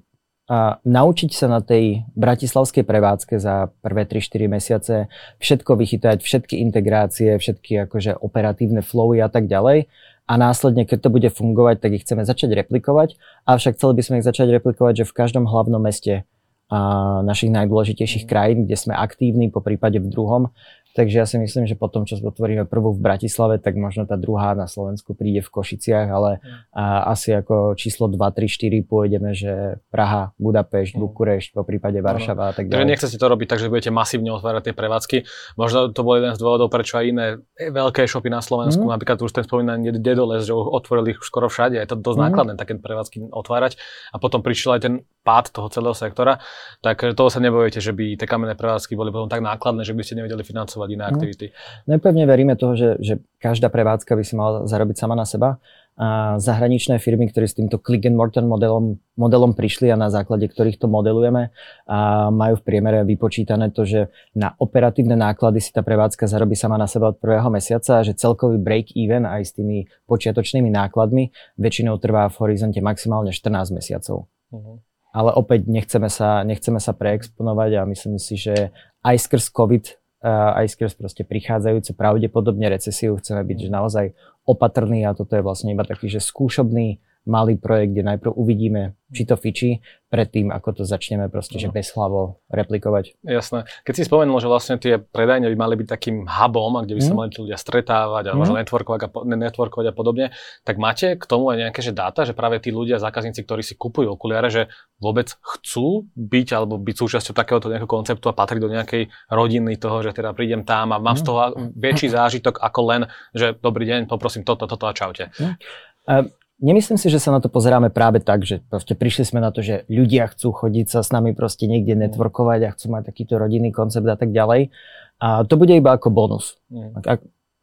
[0.51, 4.95] a naučiť sa na tej bratislavskej prevádzke za prvé 3-4 mesiace
[5.39, 9.87] všetko vychytať, všetky integrácie, všetky akože operatívne flowy a tak ďalej.
[10.27, 13.15] A následne, keď to bude fungovať, tak ich chceme začať replikovať,
[13.47, 16.27] avšak chceli by sme ich začať replikovať, že v každom hlavnom meste
[16.71, 20.55] a našich najdôležitejších krajín, kde sme aktívni, po prípade v druhom,
[20.91, 24.51] Takže ja si myslím, že potom, čo otvoríme prvú v Bratislave, tak možno tá druhá
[24.51, 26.75] na Slovensku príde v Košiciach, ale mm.
[26.75, 26.83] a,
[27.15, 30.99] asi ako číslo 2, 3, 4 pôjdeme, že Praha, Budapešť, mm.
[30.99, 32.75] Bukurešť, po prípade Varšava a tak ďalej.
[32.75, 35.17] Takže nechcete to robiť tak, že budete masívne otvárať tie prevádzky.
[35.55, 37.25] Možno to bol jeden z dôvodov, prečo aj iné
[37.55, 38.91] veľké shopy na Slovensku, mm.
[38.91, 42.23] napríklad už ten spomínaný Dedoles, že otvorili ich skoro všade, je to dosť mm.
[42.27, 43.79] nákladné také prevádzky otvárať
[44.11, 46.41] a potom prišiel aj ten pád toho celého sektora,
[46.81, 50.01] tak toho sa nebojíte, že by tie kamenné prevádzky boli potom tak nákladné, že by
[50.01, 51.09] ste nevedeli financovať financovať iné no.
[51.13, 51.45] aktivity.
[51.85, 55.61] No, pevne veríme toho, že, že každá prevádzka by si mala zarobiť sama na seba.
[56.01, 60.47] A zahraničné firmy, ktorí s týmto click and mortar modelom, modelom prišli a na základe
[60.49, 61.53] ktorých to modelujeme,
[61.85, 66.79] a majú v priemere vypočítané to, že na operatívne náklady si tá prevádzka zarobí sama
[66.79, 71.99] na seba od prvého mesiaca a že celkový break-even aj s tými počiatočnými nákladmi väčšinou
[72.01, 74.25] trvá v horizonte maximálne 14 mesiacov.
[74.49, 74.81] Uh-huh.
[75.11, 78.71] Ale opäť nechceme sa, nechceme sa preexponovať a myslím si, že
[79.03, 84.05] aj skrz COVID aj skrz proste prichádzajúcu pravdepodobne recesiu chceme byť že naozaj
[84.45, 89.29] opatrní a toto je vlastne iba taký, že skúšobný malý projekt, kde najprv uvidíme, či
[89.29, 89.77] to fičí,
[90.09, 91.73] predtým, ako to začneme proste, že no.
[91.75, 93.21] bez hlavo replikovať.
[93.21, 93.69] Jasné.
[93.85, 97.13] Keď si spomenul, že vlastne tie predajne by mali byť takým hubom, kde by sa
[97.13, 97.17] mm.
[97.21, 98.37] mali ľudia stretávať a mm.
[98.41, 100.25] možno networkovať a, networkovať a podobne,
[100.65, 103.77] tak máte k tomu aj nejaké že dáta, že práve tí ľudia, zákazníci, ktorí si
[103.77, 108.73] kupujú okuliare, že vôbec chcú byť alebo byť súčasťou takéhoto nejakého konceptu a patriť do
[108.73, 111.21] nejakej rodiny toho, že teda prídem tam a mám mm.
[111.21, 111.37] z toho
[111.77, 113.01] väčší zážitok ako len,
[113.37, 115.29] že dobrý deň, poprosím toto, toto a čaute.
[115.37, 115.55] Mm.
[116.01, 116.25] Uh,
[116.61, 119.65] Nemyslím si, že sa na to pozeráme práve tak, že proste prišli sme na to,
[119.65, 121.99] že ľudia chcú chodiť sa s nami proste niekde mm.
[122.07, 124.69] networkovať a chcú mať takýto rodinný koncept a tak ďalej.
[125.17, 127.01] A to bude iba ako bonus, mm.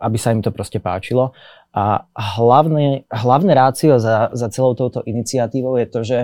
[0.02, 1.30] aby sa im to proste páčilo.
[1.70, 6.18] A hlavné, hlavné rácio za, za celou touto iniciatívou je to, že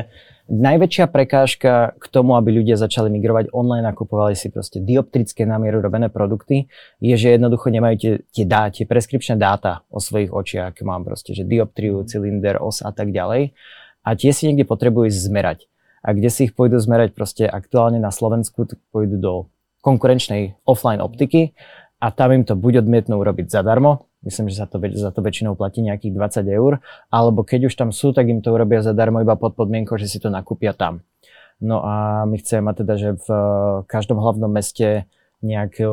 [0.45, 5.57] Najväčšia prekážka k tomu, aby ľudia začali migrovať online a kupovali si proste dioptrické na
[5.57, 6.69] mieru robené produkty,
[7.01, 11.33] je, že jednoducho nemajú tie, tie, dá, tie preskripčné dáta o svojich očiach, mám proste,
[11.33, 13.57] že dioptriu, cylinder, os a tak ďalej.
[14.05, 15.65] A tie si niekde potrebujú zmerať.
[16.05, 19.33] A kde si ich pôjdu zmerať proste aktuálne na Slovensku, tak pôjdu do
[19.81, 21.57] konkurenčnej offline optiky
[21.99, 25.53] a tam im to buď odmietnú urobiť zadarmo, Myslím, že za to, za to väčšinou
[25.53, 26.81] platí nejakých 20 eur.
[27.13, 30.17] Alebo keď už tam sú, tak im to urobia zadarmo iba pod podmienkou, že si
[30.17, 31.05] to nakúpia tam.
[31.61, 33.43] No a my chceme mať teda, že v eh,
[33.85, 35.05] každom hlavnom meste
[35.45, 35.85] nejaké,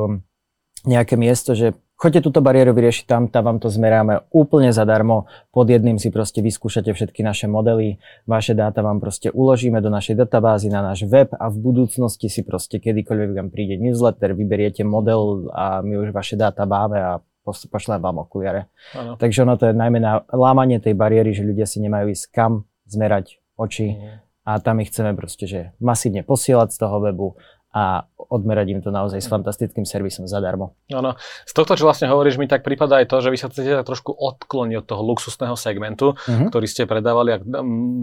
[0.88, 5.30] nejaké miesto, že choďte túto bariéru vyriešiť tam, tam vám to zmeráme úplne zadarmo.
[5.54, 10.18] Pod jedným si proste vyskúšate všetky naše modely, vaše dáta vám proste uložíme do našej
[10.18, 15.54] databázy na náš web a v budúcnosti si proste kedykoľvek vám príde newsletter, vyberiete model
[15.54, 18.74] a my už vaše dáta máme a pošlem vám okuliare.
[18.98, 19.14] Ano.
[19.22, 22.66] Takže ono to je najmä na lámanie tej bariéry, že ľudia si nemajú ísť kam
[22.90, 24.18] zmerať oči mm.
[24.50, 27.38] a tam ich chceme proste, že masívne posielať z toho webu
[27.72, 30.76] a odmerať im to naozaj s fantastickým servisom zadarmo.
[30.92, 31.16] Áno.
[31.48, 33.88] Z tohto, čo vlastne hovoríš, mi tak prípada aj to, že vy sa chcete tak
[33.88, 36.48] trošku odkloniť od toho luxusného segmentu, uh-huh.
[36.52, 37.38] ktorý ste predávali a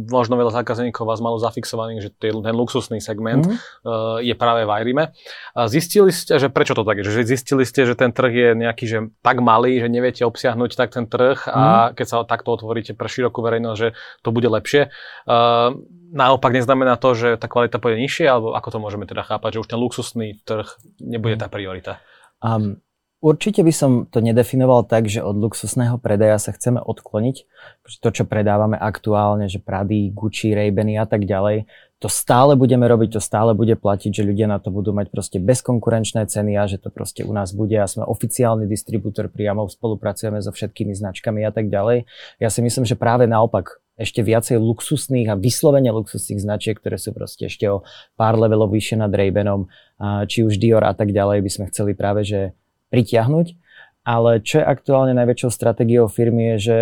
[0.09, 3.57] možno veľa zákazníkov vás malo zafixovaný, že ten luxusný segment uh-huh.
[3.57, 5.05] uh, je práve v Irime.
[5.53, 7.09] A zistili ste, že prečo to tak je?
[7.09, 10.97] Že zistili ste, že ten trh je nejaký že tak malý, že neviete obsiahnuť tak
[10.97, 12.01] ten trh a mhm.
[12.01, 13.89] keď sa takto otvoríte pre širokú verejnosť, že
[14.25, 14.89] to bude lepšie.
[15.29, 15.77] Uh,
[16.13, 19.58] naopak neznamená to, že tá kvalita pôjde nižšie, alebo ako to môžeme teda chápať, že
[19.61, 20.67] už ten luxusný trh
[21.03, 21.99] nebude tá priorita?
[22.39, 22.79] Um,
[23.19, 27.37] určite by som to nedefinoval tak, že od luxusného predaja sa chceme odkloniť.
[28.01, 31.67] To, čo predávame aktuálne, že Prady, Gucci, Ray-Bany a tak ďalej,
[31.99, 35.43] to stále budeme robiť, to stále bude platiť, že ľudia na to budú mať proste
[35.43, 40.39] bezkonkurenčné ceny a že to proste u nás bude a sme oficiálny distribútor priamo, spolupracujeme
[40.39, 42.07] so všetkými značkami a tak ďalej.
[42.39, 47.11] Ja si myslím, že práve naopak ešte viacej luxusných a vyslovene luxusných značiek, ktoré sú
[47.11, 47.83] proste ešte o
[48.15, 49.67] pár levelov vyššie nad Ray-Banom,
[50.31, 52.55] či už Dior a tak ďalej, by sme chceli práve že
[52.95, 53.59] pritiahnuť.
[54.07, 56.79] Ale čo je aktuálne najväčšou stratégiou firmy je, že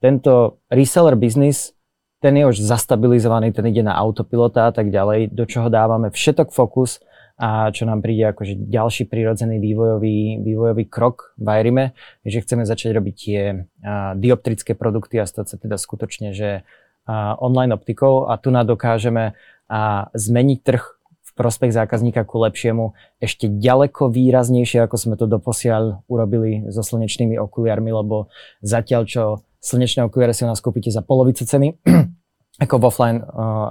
[0.00, 1.76] tento reseller business,
[2.18, 6.50] ten je už zastabilizovaný, ten ide na autopilota a tak ďalej, do čoho dávame všetok
[6.50, 6.98] fokus
[7.36, 11.84] a čo nám príde akože ďalší prirodzený vývojový, vývojový krok v Irime,
[12.24, 13.40] je, že chceme začať robiť tie
[13.84, 16.64] a, dioptrické produkty a stať sa teda skutočne, že
[17.04, 18.32] a, online optikou.
[18.32, 19.36] A tu nám dokážeme
[19.68, 26.08] a, zmeniť trh v prospech zákazníka ku lepšiemu ešte ďaleko výraznejšie, ako sme to doposiaľ
[26.08, 28.32] urobili so slnečnými okuliarmi, lebo
[28.64, 31.76] zatiaľ, čo slnečné okuliare si u nás kúpite za polovicu ceny,
[32.64, 33.20] ako v offline,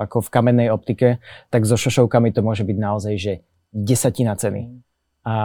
[0.06, 1.18] ako v kamennej optike,
[1.50, 3.34] tak so šošovkami to môže byť naozaj, že
[3.76, 4.72] desatina ceny.
[5.28, 5.36] A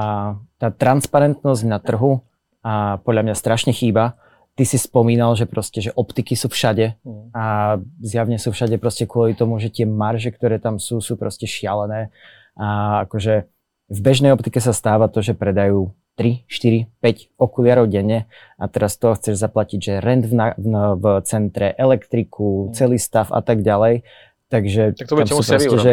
[0.62, 2.22] tá transparentnosť na trhu
[2.62, 4.14] a podľa mňa strašne chýba.
[4.54, 7.32] ty si spomínal, že proste, že optiky sú všade mm.
[7.32, 11.48] a zjavne sú všade proste kvôli tomu, že tie marže, ktoré tam sú, sú proste
[11.48, 12.12] šialené.
[12.60, 13.48] A akože
[13.88, 18.28] v bežnej optike sa stáva to, že predajú 3, 4, 5 okuliarov denne
[18.60, 20.68] a teraz toho chceš zaplatiť, že rent v, na, v,
[21.00, 22.76] v centre, elektriku, mm.
[22.76, 24.04] celý stav a tak ďalej.
[24.50, 25.92] Takže tak to tam sú proste, že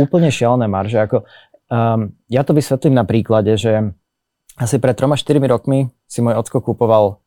[0.00, 0.96] úplne šialené marže.
[0.96, 1.28] Ako,
[1.72, 3.92] um, ja to vysvetlím na príklade, že
[4.58, 7.22] asi pred 3-4 rokmi si môj ocko kúpoval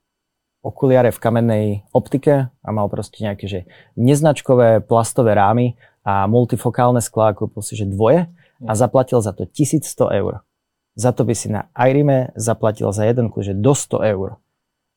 [0.62, 3.60] okuliare v kamennej optike a mal proste nejaké že
[3.98, 5.74] neznačkové plastové rámy
[6.06, 8.30] a multifokálne sklá, kúpil si že dvoje
[8.62, 10.46] a zaplatil za to 1100 eur.
[10.94, 14.38] Za to by si na Irime zaplatil za jeden kľúč do 100 eur.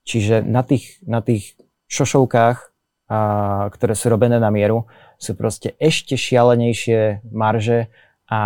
[0.04, 1.56] Čiže na tých, na tých
[1.88, 2.58] šošovkách
[3.08, 3.18] a,
[3.72, 4.84] ktoré sú robené na mieru,
[5.16, 7.88] sú proste ešte šialenejšie marže
[8.34, 8.38] a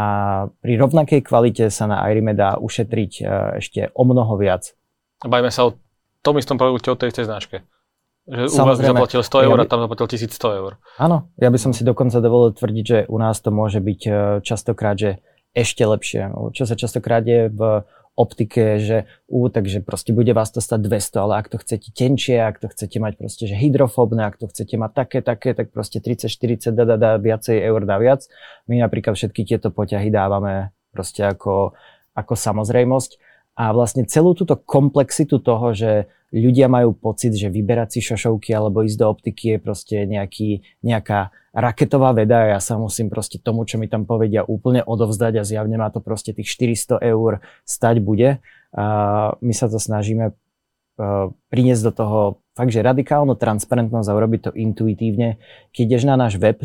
[0.60, 3.22] pri rovnakej kvalite sa na Irime dá ušetriť e,
[3.56, 4.76] ešte o mnoho viac.
[5.24, 5.80] Bajme sa o
[6.20, 7.56] tom istom produkte od tej istej značke.
[8.28, 9.64] Že u vás zaplatil 100 eur ja by...
[9.64, 10.72] a tam zaplatil 1100 eur.
[11.00, 14.10] Áno, ja by som si dokonca dovolil tvrdiť, že u nás to môže byť e,
[14.44, 15.24] častokrát, že
[15.56, 16.28] ešte lepšie.
[16.52, 17.60] Čo sa častokrát je v
[18.18, 22.42] optike, že ú, takže proste bude vás to stať 200, ale ak to chcete tenčie,
[22.42, 26.02] ak to chcete mať proste, že hydrofóbne, ak to chcete mať také, také, tak proste
[26.02, 28.26] 30, 40, dá, dá, dá viacej eur dá viac.
[28.66, 31.78] My napríklad všetky tieto poťahy dávame proste ako,
[32.18, 33.27] ako samozrejmosť.
[33.58, 38.86] A vlastne celú túto komplexitu toho, že ľudia majú pocit, že vyberať si šošovky alebo
[38.86, 43.66] ísť do optiky je proste nejaký, nejaká raketová veda a ja sa musím proste tomu,
[43.66, 47.98] čo mi tam povedia, úplne odovzdať a zjavne ma to proste tých 400 eur stať
[47.98, 48.38] bude.
[48.78, 48.84] A
[49.42, 50.38] my sa to snažíme
[51.50, 52.18] priniesť do toho
[52.54, 55.38] fakt, že radikálnu transparentnosť a urobiť to intuitívne.
[55.74, 56.62] Keď ideš na náš web,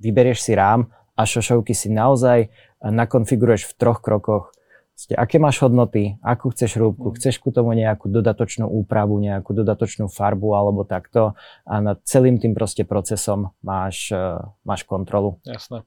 [0.00, 2.50] vyberieš si rám a šošovky si naozaj
[2.84, 4.52] nakonfiguruješ v troch krokoch
[4.94, 7.14] Ste, aké máš hodnoty, akú chceš rúbku, mm.
[7.18, 11.34] chceš ku tomu nejakú dodatočnú úpravu, nejakú dodatočnú farbu alebo takto
[11.66, 15.42] a nad celým tým proste procesom máš, uh, máš kontrolu.
[15.42, 15.82] Jasné.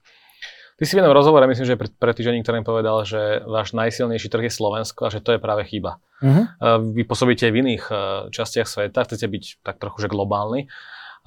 [0.78, 4.30] Ty si v jednom rozhovore, myslím, že pred, pred týždením, ktorým povedal, že váš najsilnejší
[4.30, 5.98] trh je Slovensko a že to je práve chyba.
[6.22, 6.46] Uh-huh.
[6.94, 7.90] Vy pôsobíte v iných
[8.30, 10.70] častiach sveta, chcete byť tak trochu že globálny.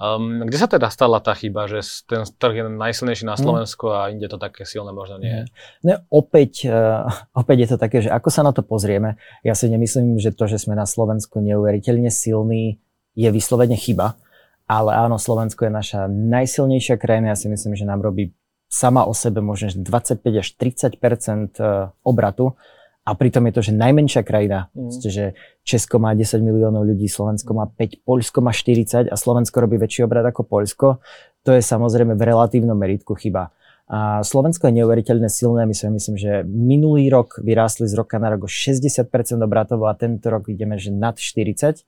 [0.02, 1.78] Um, kde sa teda stala tá chyba, že
[2.10, 3.42] ten trh je najsilnejší na mhm.
[3.46, 5.42] Slovensku a inde to také silné možno nie je?
[5.86, 7.06] No, opäť, uh,
[7.40, 9.14] opäť je to také, že ako sa na to pozrieme,
[9.46, 12.82] ja si nemyslím, že to, že sme na Slovensku neuveriteľne silní,
[13.14, 14.18] je vyslovene chyba.
[14.66, 17.36] Ale áno, Slovensko je naša najsilnejšia krajina.
[17.36, 18.32] Ja si myslím, že nám robí
[18.72, 22.56] sama o sebe možno 25 až 30 eh, obratu
[23.02, 25.02] a pritom je to, že najmenšia krajina, mm.
[25.02, 25.34] že
[25.66, 30.06] Česko má 10 miliónov ľudí, Slovensko má 5, Poľsko má 40 a Slovensko robí väčší
[30.06, 31.02] obrad ako Poľsko.
[31.42, 33.50] To je samozrejme v relatívnom meritku chyba.
[33.90, 38.30] A Slovensko je neuveriteľne silné, my si myslím, že minulý rok vyrástli z roka na
[38.30, 39.10] rok o 60%
[39.42, 41.82] obratov a tento rok ideme že nad 40.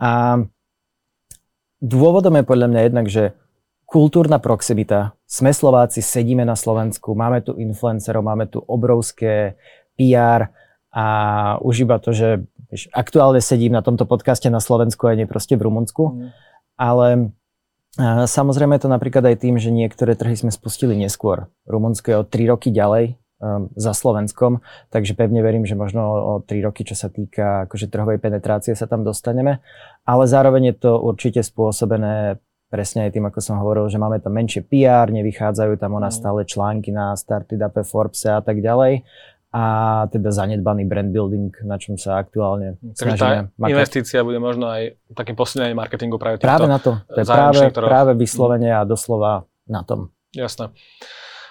[0.00, 0.40] A
[1.84, 3.36] dôvodom je podľa mňa jednak, že
[3.88, 5.16] kultúrna proximita.
[5.24, 9.60] Sme Slováci, sedíme na Slovensku, máme tu influencerov, máme tu obrovské
[9.98, 10.54] PR
[10.94, 11.04] a
[11.60, 15.56] už iba to, že vieš, aktuálne sedím na tomto podcaste na Slovensku a nie proste
[15.58, 16.04] v Rumunsku.
[16.08, 16.28] Mm.
[16.78, 17.06] Ale
[18.30, 21.50] samozrejme je to napríklad aj tým, že niektoré trhy sme spustili neskôr.
[21.66, 24.62] Rumunsko je o 3 roky ďalej um, za Slovenskom,
[24.94, 28.86] takže pevne verím, že možno o 3 roky, čo sa týka akože trhovej penetrácie, sa
[28.86, 29.58] tam dostaneme.
[30.06, 34.36] Ale zároveň je to určite spôsobené presne aj tým, ako som hovoril, že máme tam
[34.36, 36.20] menšie PR, nevychádzajú tam o nás mm.
[36.20, 39.02] stále články na Startup, Forbes a tak ďalej
[39.48, 39.64] a
[40.12, 45.00] teda zanedbaný brand building, na čom sa aktuálne Takže snažíme tá investícia bude možno aj
[45.16, 47.00] takým posilnením marketingu práve týchto Práve na to.
[47.08, 47.88] To je práve, ktorého...
[47.88, 50.12] práve vyslovene a doslova na tom.
[50.36, 50.68] Jasné.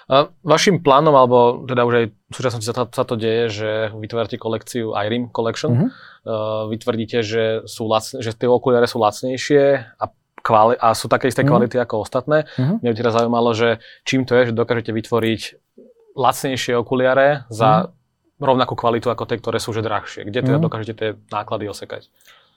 [0.08, 3.70] A vašim plánom, alebo teda už aj v súčasnosti sa, to, sa to deje, že
[3.92, 5.70] vytvárate kolekciu IRIM Collection.
[5.74, 5.88] Uh-huh.
[6.24, 10.04] Uh, vytvrdíte, že, sú lacne, že tie okuliare sú lacnejšie a
[10.40, 11.60] kvali- a sú také isté uh-huh.
[11.60, 12.48] kvality ako ostatné.
[12.56, 12.80] Uh-huh.
[12.80, 15.40] Mňa by teraz zaujímalo, že čím to je, že dokážete vytvoriť
[16.18, 18.42] lacnejšie okuliare za mm.
[18.42, 20.26] rovnakú kvalitu ako tie, ktoré sú že drahšie.
[20.26, 20.64] Kde teda mm.
[20.66, 22.10] dokážete tie náklady osekať?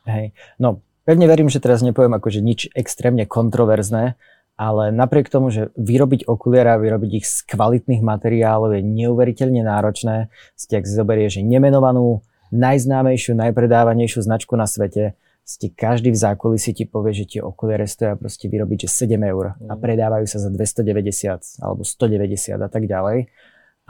[0.10, 4.18] Hej, no pevne verím, že teraz nepoviem akože nič extrémne kontroverzné,
[4.58, 10.30] ale napriek tomu, že vyrobiť okuliare a vyrobiť ich z kvalitných materiálov je neuveriteľne náročné,
[10.58, 16.86] ste ak zoberie, že nemenovanú, najznámejšiu, najpredávanejšiu značku na svete, ste každý v zákulisí ti
[16.86, 19.82] povie, že tie okuliare stoja proste vyrobiť, že 7 eur a mm.
[19.82, 23.28] predávajú sa za 290 alebo 190 a tak ďalej.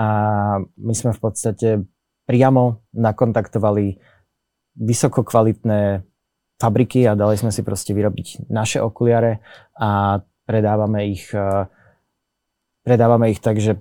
[0.02, 0.06] A
[0.66, 1.70] my sme v podstate
[2.26, 4.02] priamo nakontaktovali
[4.82, 6.02] vysoko kvalitné
[6.58, 9.42] fabriky a dali sme si proste vyrobiť naše okuliare
[9.78, 11.66] a predávame ich e,
[12.82, 13.78] predávame ich tak, že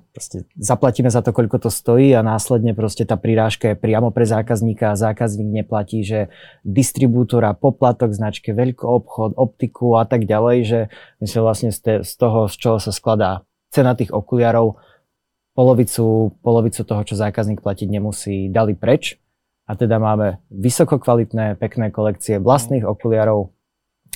[0.61, 4.93] zaplatíme za to, koľko to stojí a následne proste tá prirážka je priamo pre zákazníka
[4.93, 6.29] a zákazník neplatí, že
[6.65, 10.81] distribútora, poplatok, značke, obchod, optiku a tak ďalej, že
[11.21, 14.77] my sme vlastne z toho, z čoho sa skladá cena tých okuliarov,
[15.61, 19.21] polovicu, polovicu toho, čo zákazník platiť nemusí, dali preč.
[19.69, 23.53] A teda máme vysoko kvalitné, pekné kolekcie vlastných okuliarov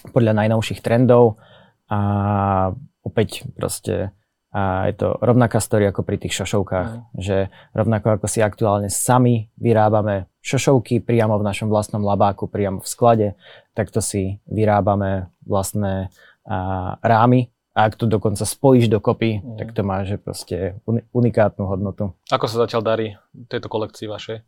[0.09, 1.37] podľa najnovších trendov
[1.93, 2.73] a
[3.05, 4.17] opäť proste
[4.55, 7.03] a je to rovnaká story ako pri tých šošovkách, mm.
[7.19, 12.87] že rovnako ako si aktuálne sami vyrábame šošovky priamo v našom vlastnom labáku, priamo v
[12.87, 13.29] sklade,
[13.75, 16.15] takto si vyrábame vlastné
[16.47, 19.59] a, rámy a ak to dokonca spojíš dokopy, mm.
[19.59, 20.79] tak to má že proste
[21.11, 22.15] unikátnu hodnotu.
[22.31, 23.07] Ako sa zatiaľ darí
[23.51, 24.47] tejto kolekcii vašej?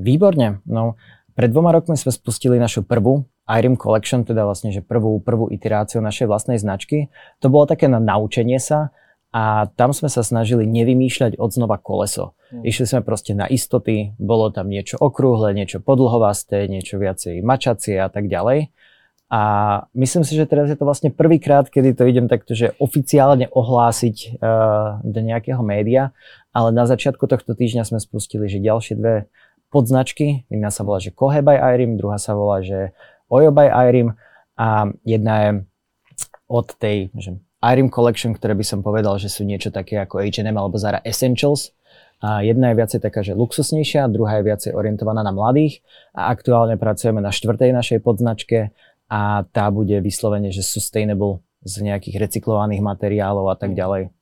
[0.00, 0.64] Výborne.
[0.64, 0.96] No,
[1.36, 6.02] pred dvoma rokmi sme spustili našu prvú iRim Collection, teda vlastne, že prvú, prvú iteráciu
[6.02, 7.12] našej vlastnej značky.
[7.44, 8.90] To bolo také na naučenie sa,
[9.36, 12.32] a tam sme sa snažili nevymýšľať od znova koleso.
[12.48, 12.64] Hmm.
[12.64, 18.08] Išli sme proste na istoty, bolo tam niečo okrúhle, niečo podlhovasté, niečo viacej mačacie a
[18.08, 18.72] tak ďalej.
[19.26, 19.40] A
[19.90, 24.38] myslím si, že teraz je to vlastne prvýkrát, kedy to idem takto, že oficiálne ohlásiť
[24.38, 26.14] uh, do nejakého média,
[26.54, 29.26] ale na začiatku tohto týždňa sme spustili, že ďalšie dve
[29.74, 32.94] podznačky, jedna sa volá, že Kohe by Irim, druhá sa volá, že
[33.26, 34.14] Oyo by Irim
[34.54, 35.50] a jedna je
[36.46, 37.34] od tej, že
[37.66, 41.74] Irim Collection, ktoré by som povedal, že sú niečo také ako H&M alebo Zara Essentials.
[42.16, 45.84] A jedna je viacej taká, že luxusnejšia, druhá je viacej orientovaná na mladých.
[46.16, 48.72] A aktuálne pracujeme na štvrtej našej podznačke
[49.06, 54.14] a tá bude vyslovene, že sustainable z nejakých recyklovaných materiálov a tak ďalej.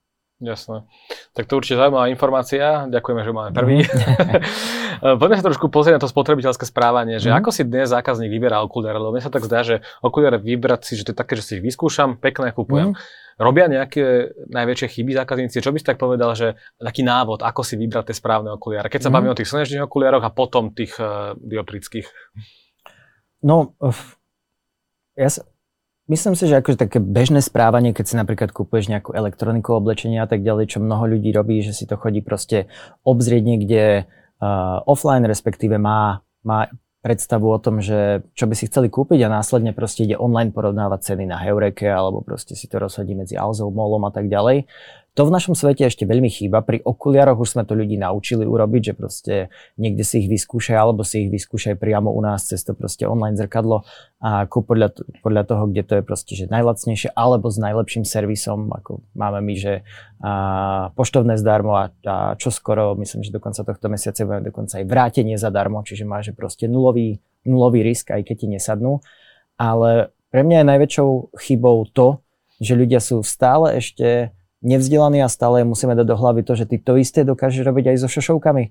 [0.42, 0.85] Jasné.
[1.33, 2.90] Tak to určite zaujímavá informácia.
[2.90, 3.87] Ďakujeme, že máme prvý.
[3.87, 5.16] Mm.
[5.20, 7.38] Poďme sa trošku pozrieť na to spotrebiteľské správanie, že mm.
[7.38, 10.92] ako si dnes zákazník vyberá okuliare, lebo mne sa tak zdá, že okuliare vybrať si,
[10.99, 12.92] že to je také, že si ich vyskúšam, pekné kúpujem.
[12.92, 12.99] Mm.
[13.35, 15.62] Robia nejaké najväčšie chyby zákazníci?
[15.62, 18.90] Čo by si tak povedal, že taký návod, ako si vybrať tie správne okuliare?
[18.90, 19.14] Keď sa mm.
[19.14, 22.11] bavíme o tých slnečných okuliaroch a potom tých uh, dioptrických.
[23.42, 23.75] No,
[25.14, 25.42] ja sa,
[26.05, 30.29] Myslím si, že akože také bežné správanie, keď si napríklad kúpuješ nejakú elektroniku, oblečenie a
[30.29, 32.68] tak ďalej, čo mnoho ľudí robí, že si to chodí proste
[33.09, 36.68] obzrieť niekde uh, offline, respektíve má, má
[37.00, 41.12] predstavu o tom, že čo by si chceli kúpiť a následne proste ide online porovnávať
[41.12, 44.68] ceny na Heureke alebo proste si to rozhodí medzi Alzou, Molom a tak ďalej.
[45.14, 46.59] To v našom svete ešte veľmi chýba.
[46.66, 49.35] Pri okuliaroch už sme to ľudí naučili urobiť, že proste
[49.79, 53.38] niekde si ich vyskúšaj alebo si ich vyskúšaj priamo u nás cez to proste online
[53.38, 53.87] zrkadlo
[54.18, 54.90] a ako podľa,
[55.22, 59.55] podľa toho, kde to je proste že najlacnejšie alebo s najlepším servisom, ako máme my,
[59.55, 59.87] že
[60.18, 64.83] a, poštovné zdarmo a, a čo skoro, myslím, že do konca tohto mesiaca budeme dokonca
[64.83, 68.98] aj vrátenie zadarmo, čiže máš proste nulový, nulový risk, aj keď ti nesadnú.
[69.62, 72.18] Ale pre mňa je najväčšou chybou to,
[72.59, 76.81] že ľudia sú stále ešte nevzdelaní a stále musíme dať do hlavy to, že ty
[76.81, 78.64] to isté dokážeš robiť aj so šošovkami.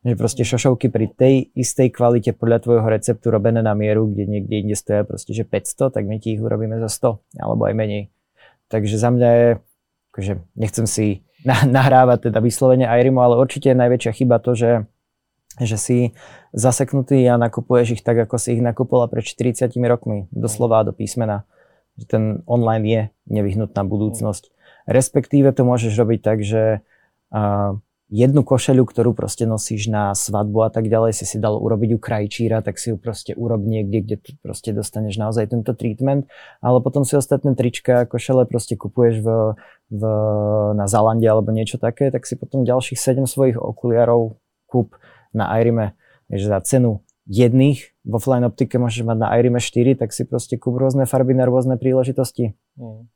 [0.00, 4.64] Že proste šošovky pri tej istej kvalite podľa tvojho receptu robené na mieru, kde niekde
[4.64, 8.08] inde stoja proste, že 500, tak my ti ich urobíme za 100, alebo aj menej.
[8.72, 9.48] Takže za mňa je,
[10.14, 14.88] akože nechcem si nahrávať teda vyslovene Airimu, ale určite je najväčšia chyba to, že
[15.58, 15.98] že si
[16.54, 21.44] zaseknutý a nakupuješ ich tak, ako si ich nakupovala pred 40 rokmi, doslova do písmena.
[21.98, 24.54] Že ten online je nevyhnutná budúcnosť.
[24.90, 26.82] Respektíve to môžeš robiť tak, že
[27.30, 27.78] uh,
[28.10, 31.98] jednu košelu, ktorú proste nosíš na svadbu a tak ďalej, si si dal urobiť u
[32.02, 36.26] krajčíra, tak si ju proste urob niekde, kde proste dostaneš naozaj tento treatment,
[36.58, 39.28] ale potom si ostatné trička a košele proste kupuješ v,
[39.94, 40.02] v,
[40.74, 44.98] na Zalande alebo niečo také, tak si potom ďalších 7 svojich okuliarov kúp
[45.30, 45.94] na Irime,
[46.26, 50.58] že za cenu jedných v offline optike môžeš mať na Irime 4, tak si proste
[50.58, 52.58] kúp rôzne farby na rôzne príležitosti.
[52.74, 53.06] Mm.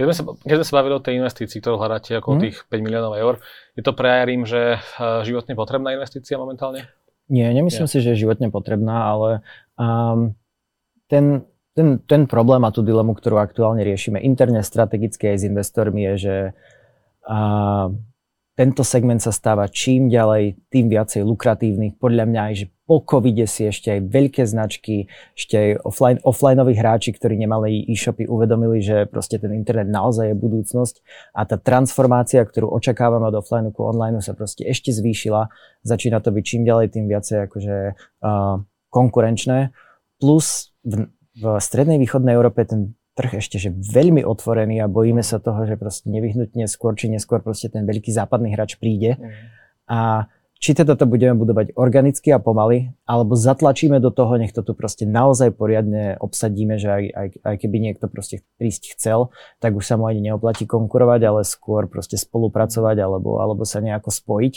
[0.00, 2.42] Keď sme, sa, keď sme sa bavili o tej investícii, ktorú hľadáte okolo mm.
[2.48, 3.34] tých 5 miliónov eur,
[3.76, 6.88] je to pre Airim, že eh, životne potrebná investícia momentálne?
[7.28, 7.92] Nie, nemyslím Nie.
[7.92, 9.44] si, že je životne potrebná, ale
[9.76, 10.32] um,
[11.06, 11.44] ten,
[11.76, 16.14] ten, ten problém a tú dilemu, ktorú aktuálne riešime interne, strategicky aj s investormi, je,
[16.16, 16.36] že
[17.28, 17.92] uh,
[18.58, 21.94] tento segment sa stáva čím ďalej, tým viacej lukratívny.
[22.02, 25.06] Podľa mňa aj, že po covide si ešte aj veľké značky,
[25.38, 30.36] ešte aj offline, offlineoví hráči, ktorí nemali e-shopy, uvedomili, že proste ten internet naozaj je
[30.42, 30.94] budúcnosť
[31.30, 35.46] a tá transformácia, ktorú očakávame od offline ku online sa proste ešte zvýšila.
[35.86, 38.58] Začína to byť čím ďalej, tým viacej akože uh,
[38.90, 39.70] konkurenčné.
[40.18, 45.38] Plus v, v strednej východnej Európe ten trh ešte že veľmi otvorený a bojíme sa
[45.38, 49.14] toho, že proste nevyhnutne skôr či neskôr proste ten veľký západný hráč príde.
[49.14, 49.30] Mm.
[49.86, 50.00] A
[50.60, 54.76] či teda to budeme budovať organicky a pomaly, alebo zatlačíme do toho, nech to tu
[54.76, 59.88] proste naozaj poriadne obsadíme, že aj, aj, aj keby niekto proste prísť chcel, tak už
[59.88, 64.54] sa mu ani neoplatí konkurovať, ale skôr proste spolupracovať alebo, alebo sa nejako spojiť.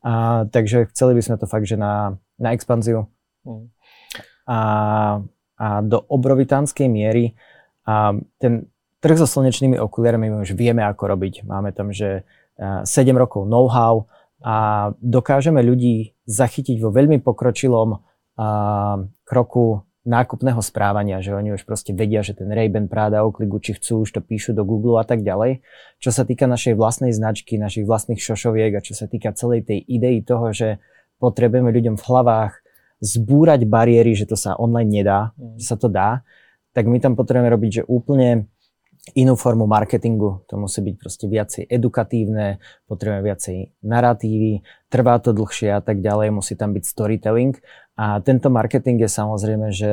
[0.00, 0.12] A,
[0.48, 3.12] takže chceli by sme to fakt, že na, na expanziu.
[3.44, 3.68] Mm.
[4.48, 4.58] A,
[5.60, 7.36] a do obrovitánskej miery
[7.84, 8.72] a ten
[9.04, 11.44] trh so slnečnými okuliarmi my už vieme, ako robiť.
[11.44, 12.24] Máme tam, že
[12.56, 14.08] 7 rokov know-how,
[14.44, 14.54] a
[15.00, 17.98] dokážeme ľudí zachytiť vo veľmi pokročilom a,
[19.24, 24.04] kroku nákupného správania, že oni už proste vedia, že ten Ray-Ban, Prada, Oakley, Gucci chcú,
[24.04, 25.64] už to píšu do Google a tak ďalej.
[25.96, 29.80] Čo sa týka našej vlastnej značky, našich vlastných šošoviek a čo sa týka celej tej
[29.80, 30.76] idei toho, že
[31.16, 32.52] potrebujeme ľuďom v hlavách
[33.00, 35.56] zbúrať bariéry, že to sa online nedá, mm.
[35.56, 36.20] že sa to dá,
[36.76, 38.52] tak my tam potrebujeme robiť, že úplne
[39.12, 40.48] inú formu marketingu.
[40.48, 42.56] To musí byť proste viacej edukatívne,
[42.88, 47.60] potrebujeme viacej narratívy, trvá to dlhšie a tak ďalej, musí tam byť storytelling.
[48.00, 49.92] A tento marketing je samozrejme, že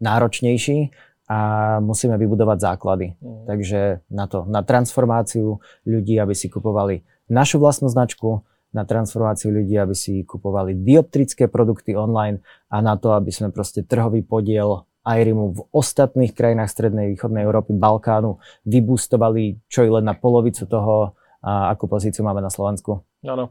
[0.00, 0.96] náročnejší
[1.28, 1.38] a
[1.84, 3.06] musíme vybudovať základy.
[3.20, 3.44] Mm.
[3.46, 9.74] Takže na to, na transformáciu ľudí, aby si kupovali našu vlastnú značku, na transformáciu ľudí,
[9.78, 12.38] aby si kupovali dioptrické produkty online
[12.70, 17.72] a na to, aby sme proste trhový podiel IRIMu v ostatných krajinách Strednej východnej Európy,
[17.76, 18.36] Balkánu
[18.68, 23.00] vybústovali čo i len na polovicu toho, a akú pozíciu máme na Slovensku.
[23.24, 23.48] Áno.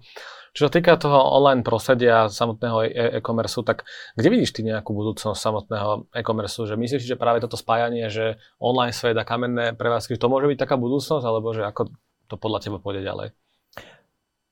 [0.53, 5.37] Čo sa týka toho online prostredia samotného e- e-commerce, tak kde vidíš ty nejakú budúcnosť
[5.37, 6.61] samotného e-commerce?
[6.69, 10.57] Že myslíš, že práve toto spájanie, že online svet a kamenné prevádzky, to môže byť
[10.57, 11.89] taká budúcnosť, alebo že ako
[12.29, 13.27] to podľa teba pôjde ďalej?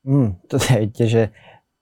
[0.05, 1.23] Mm, to je že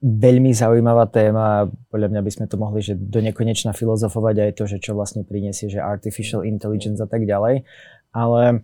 [0.06, 1.66] veľmi zaujímavá téma.
[1.89, 5.26] Podľa mňa by sme to mohli, že do nekonečna filozofovať aj to, že čo vlastne
[5.26, 7.66] prinesie, že artificial intelligence a tak ďalej.
[8.14, 8.62] Ale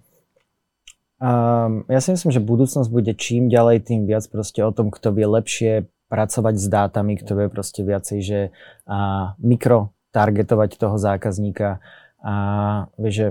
[1.17, 5.17] um, ja si myslím, že budúcnosť bude čím ďalej, tým viac proste o tom, kto
[5.17, 8.39] vie lepšie pracovať s dátami, kto vie proste viacej, že
[8.85, 11.81] uh, mikro targetovať toho zákazníka
[12.21, 12.33] a
[13.01, 13.27] vieš, že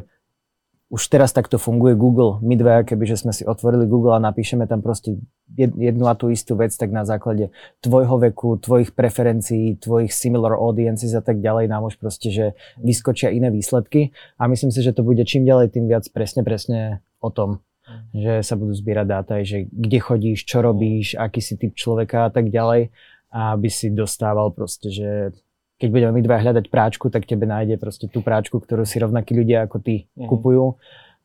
[0.91, 2.43] už teraz takto funguje Google.
[2.43, 5.23] My dve, kebyže sme si otvorili Google a napíšeme tam proste
[5.55, 11.15] jednu a tú istú vec, tak na základe tvojho veku, tvojich preferencií, tvojich similar audiences
[11.15, 15.07] a tak ďalej nám už proste, že vyskočia iné výsledky a myslím si, že to
[15.07, 17.63] bude čím ďalej, tým viac presne, presne o tom,
[18.11, 22.31] že sa budú zbierať dáta, že kde chodíš, čo robíš, aký si typ človeka a
[22.35, 22.91] tak ďalej,
[23.31, 25.39] aby si dostával proste, že
[25.81, 29.33] keď budeme my dva hľadať práčku, tak tebe nájde proste tú práčku, ktorú si rovnakí
[29.33, 30.29] ľudia ako ty mm.
[30.29, 30.77] kupujú.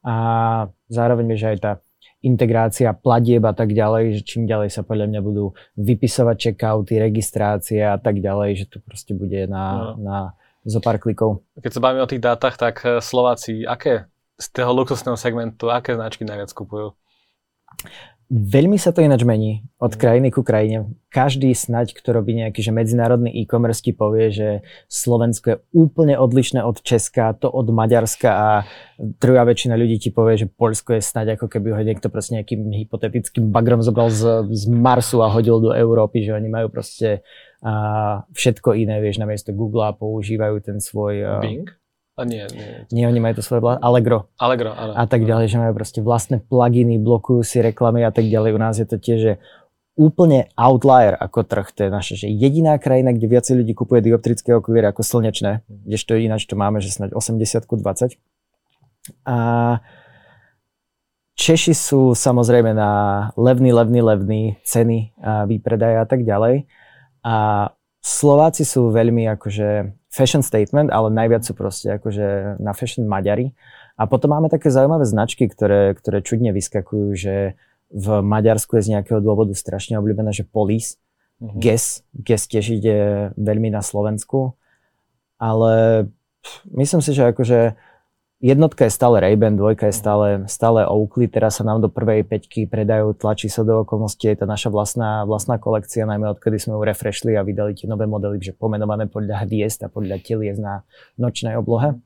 [0.08, 0.16] A
[0.88, 1.72] zároveň, že aj tá
[2.26, 7.86] integrácia platieb a tak ďalej, že čím ďalej sa podľa mňa budú vypisovať checkouty, registrácie
[7.86, 10.02] a tak ďalej, že to proste bude na, no.
[10.02, 10.18] na
[10.66, 11.46] zo pár klikov.
[11.62, 15.94] Keď sa bavíme o tých dátach, tak eh, Slováci, aké z toho luxusného segmentu, aké
[15.94, 16.98] značky najviac kupujú?
[18.36, 20.00] Veľmi sa to ináč mení od mm.
[20.00, 20.92] krajiny ku krajine.
[21.08, 24.50] Každý snať, kto robí nejaký že medzinárodný e-commerce povie, že
[24.92, 28.50] Slovensko je úplne odlišné od Česka, to od Maďarska a
[29.00, 32.76] druhá väčšina ľudí ti povie, že Polsko je snať ako keby ho niekto proste nejakým
[32.76, 37.24] hypotetickým bagrom zobral z, z Marsu a hodil do Európy, že oni majú proste
[37.66, 41.24] a všetko iné, vieš, namiesto Google a používajú ten svoj...
[41.40, 41.66] Bing?
[42.16, 42.88] A nie, nie.
[42.96, 44.32] Nie, oni majú to svoje vla- Allegro.
[44.40, 44.96] Allegro, áno.
[44.96, 48.56] A tak ďalej, že majú proste vlastné pluginy, blokujú si reklamy a tak ďalej.
[48.56, 49.34] U nás je to tiež že
[50.00, 51.68] úplne outlier ako trh.
[51.76, 56.16] To je naša že jediná krajina, kde viacej ľudí kupuje dioptrické okuliare ako slnečné, kdežto
[56.16, 58.16] ináč to máme, že snáď 80 20.
[59.28, 59.38] A
[61.36, 62.92] Češi sú samozrejme na
[63.36, 66.64] levný, levný, levný ceny a výpredaja a tak ďalej.
[67.28, 67.36] A
[68.06, 73.58] Slováci sú veľmi akože fashion statement, ale najviac sú proste akože na fashion Maďari.
[73.98, 77.58] A potom máme také zaujímavé značky, ktoré, ktoré čudne vyskakujú, že
[77.90, 81.02] v Maďarsku je z nejakého dôvodu strašne obľúbené, že Police,
[81.42, 81.58] mm-hmm.
[81.58, 82.98] Guess, Guess tiež ide
[83.42, 84.54] veľmi na Slovensku.
[85.42, 86.06] Ale
[86.78, 87.74] myslím si, že akože
[88.46, 92.70] jednotka je stále Ray-Ban, dvojka je stále, stále Oakley, teraz sa nám do prvej peťky
[92.70, 96.82] predajú, tlačí sa do okolností, je to naša vlastná, vlastná kolekcia, najmä odkedy sme ju
[96.86, 100.86] refreshli a vydali tie nové modely, že pomenované podľa hviezd a podľa telies na
[101.18, 101.98] nočnej oblohe.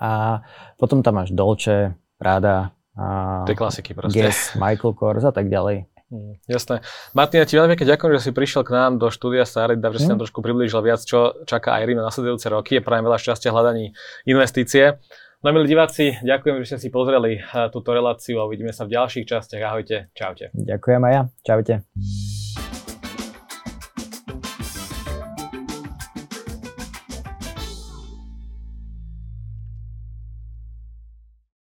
[0.00, 0.40] A
[0.80, 3.06] potom tam máš Dolce, Prada, a
[3.46, 4.18] Tie klasiky proste.
[4.18, 5.88] Guess, Michael Kors a tak ďalej.
[6.10, 6.82] Mm, jasné.
[7.14, 10.10] Martina, ti veľmi pekne ďakujem, že si prišiel k nám do štúdia Starida, že si
[10.10, 10.12] mm.
[10.12, 12.82] nám trošku priblížil viac, čo čaká aj na nasledujúce roky.
[12.82, 13.94] Prajem veľa šťastia hľadaní
[14.26, 14.98] investície.
[15.40, 18.92] No milí diváci, ďakujem, že ste si pozreli eh, túto reláciu a uvidíme sa v
[18.92, 19.72] ďalších častiach.
[19.72, 20.52] Ahojte, čaute.
[20.52, 21.74] Ďakujem aj ja, čaute.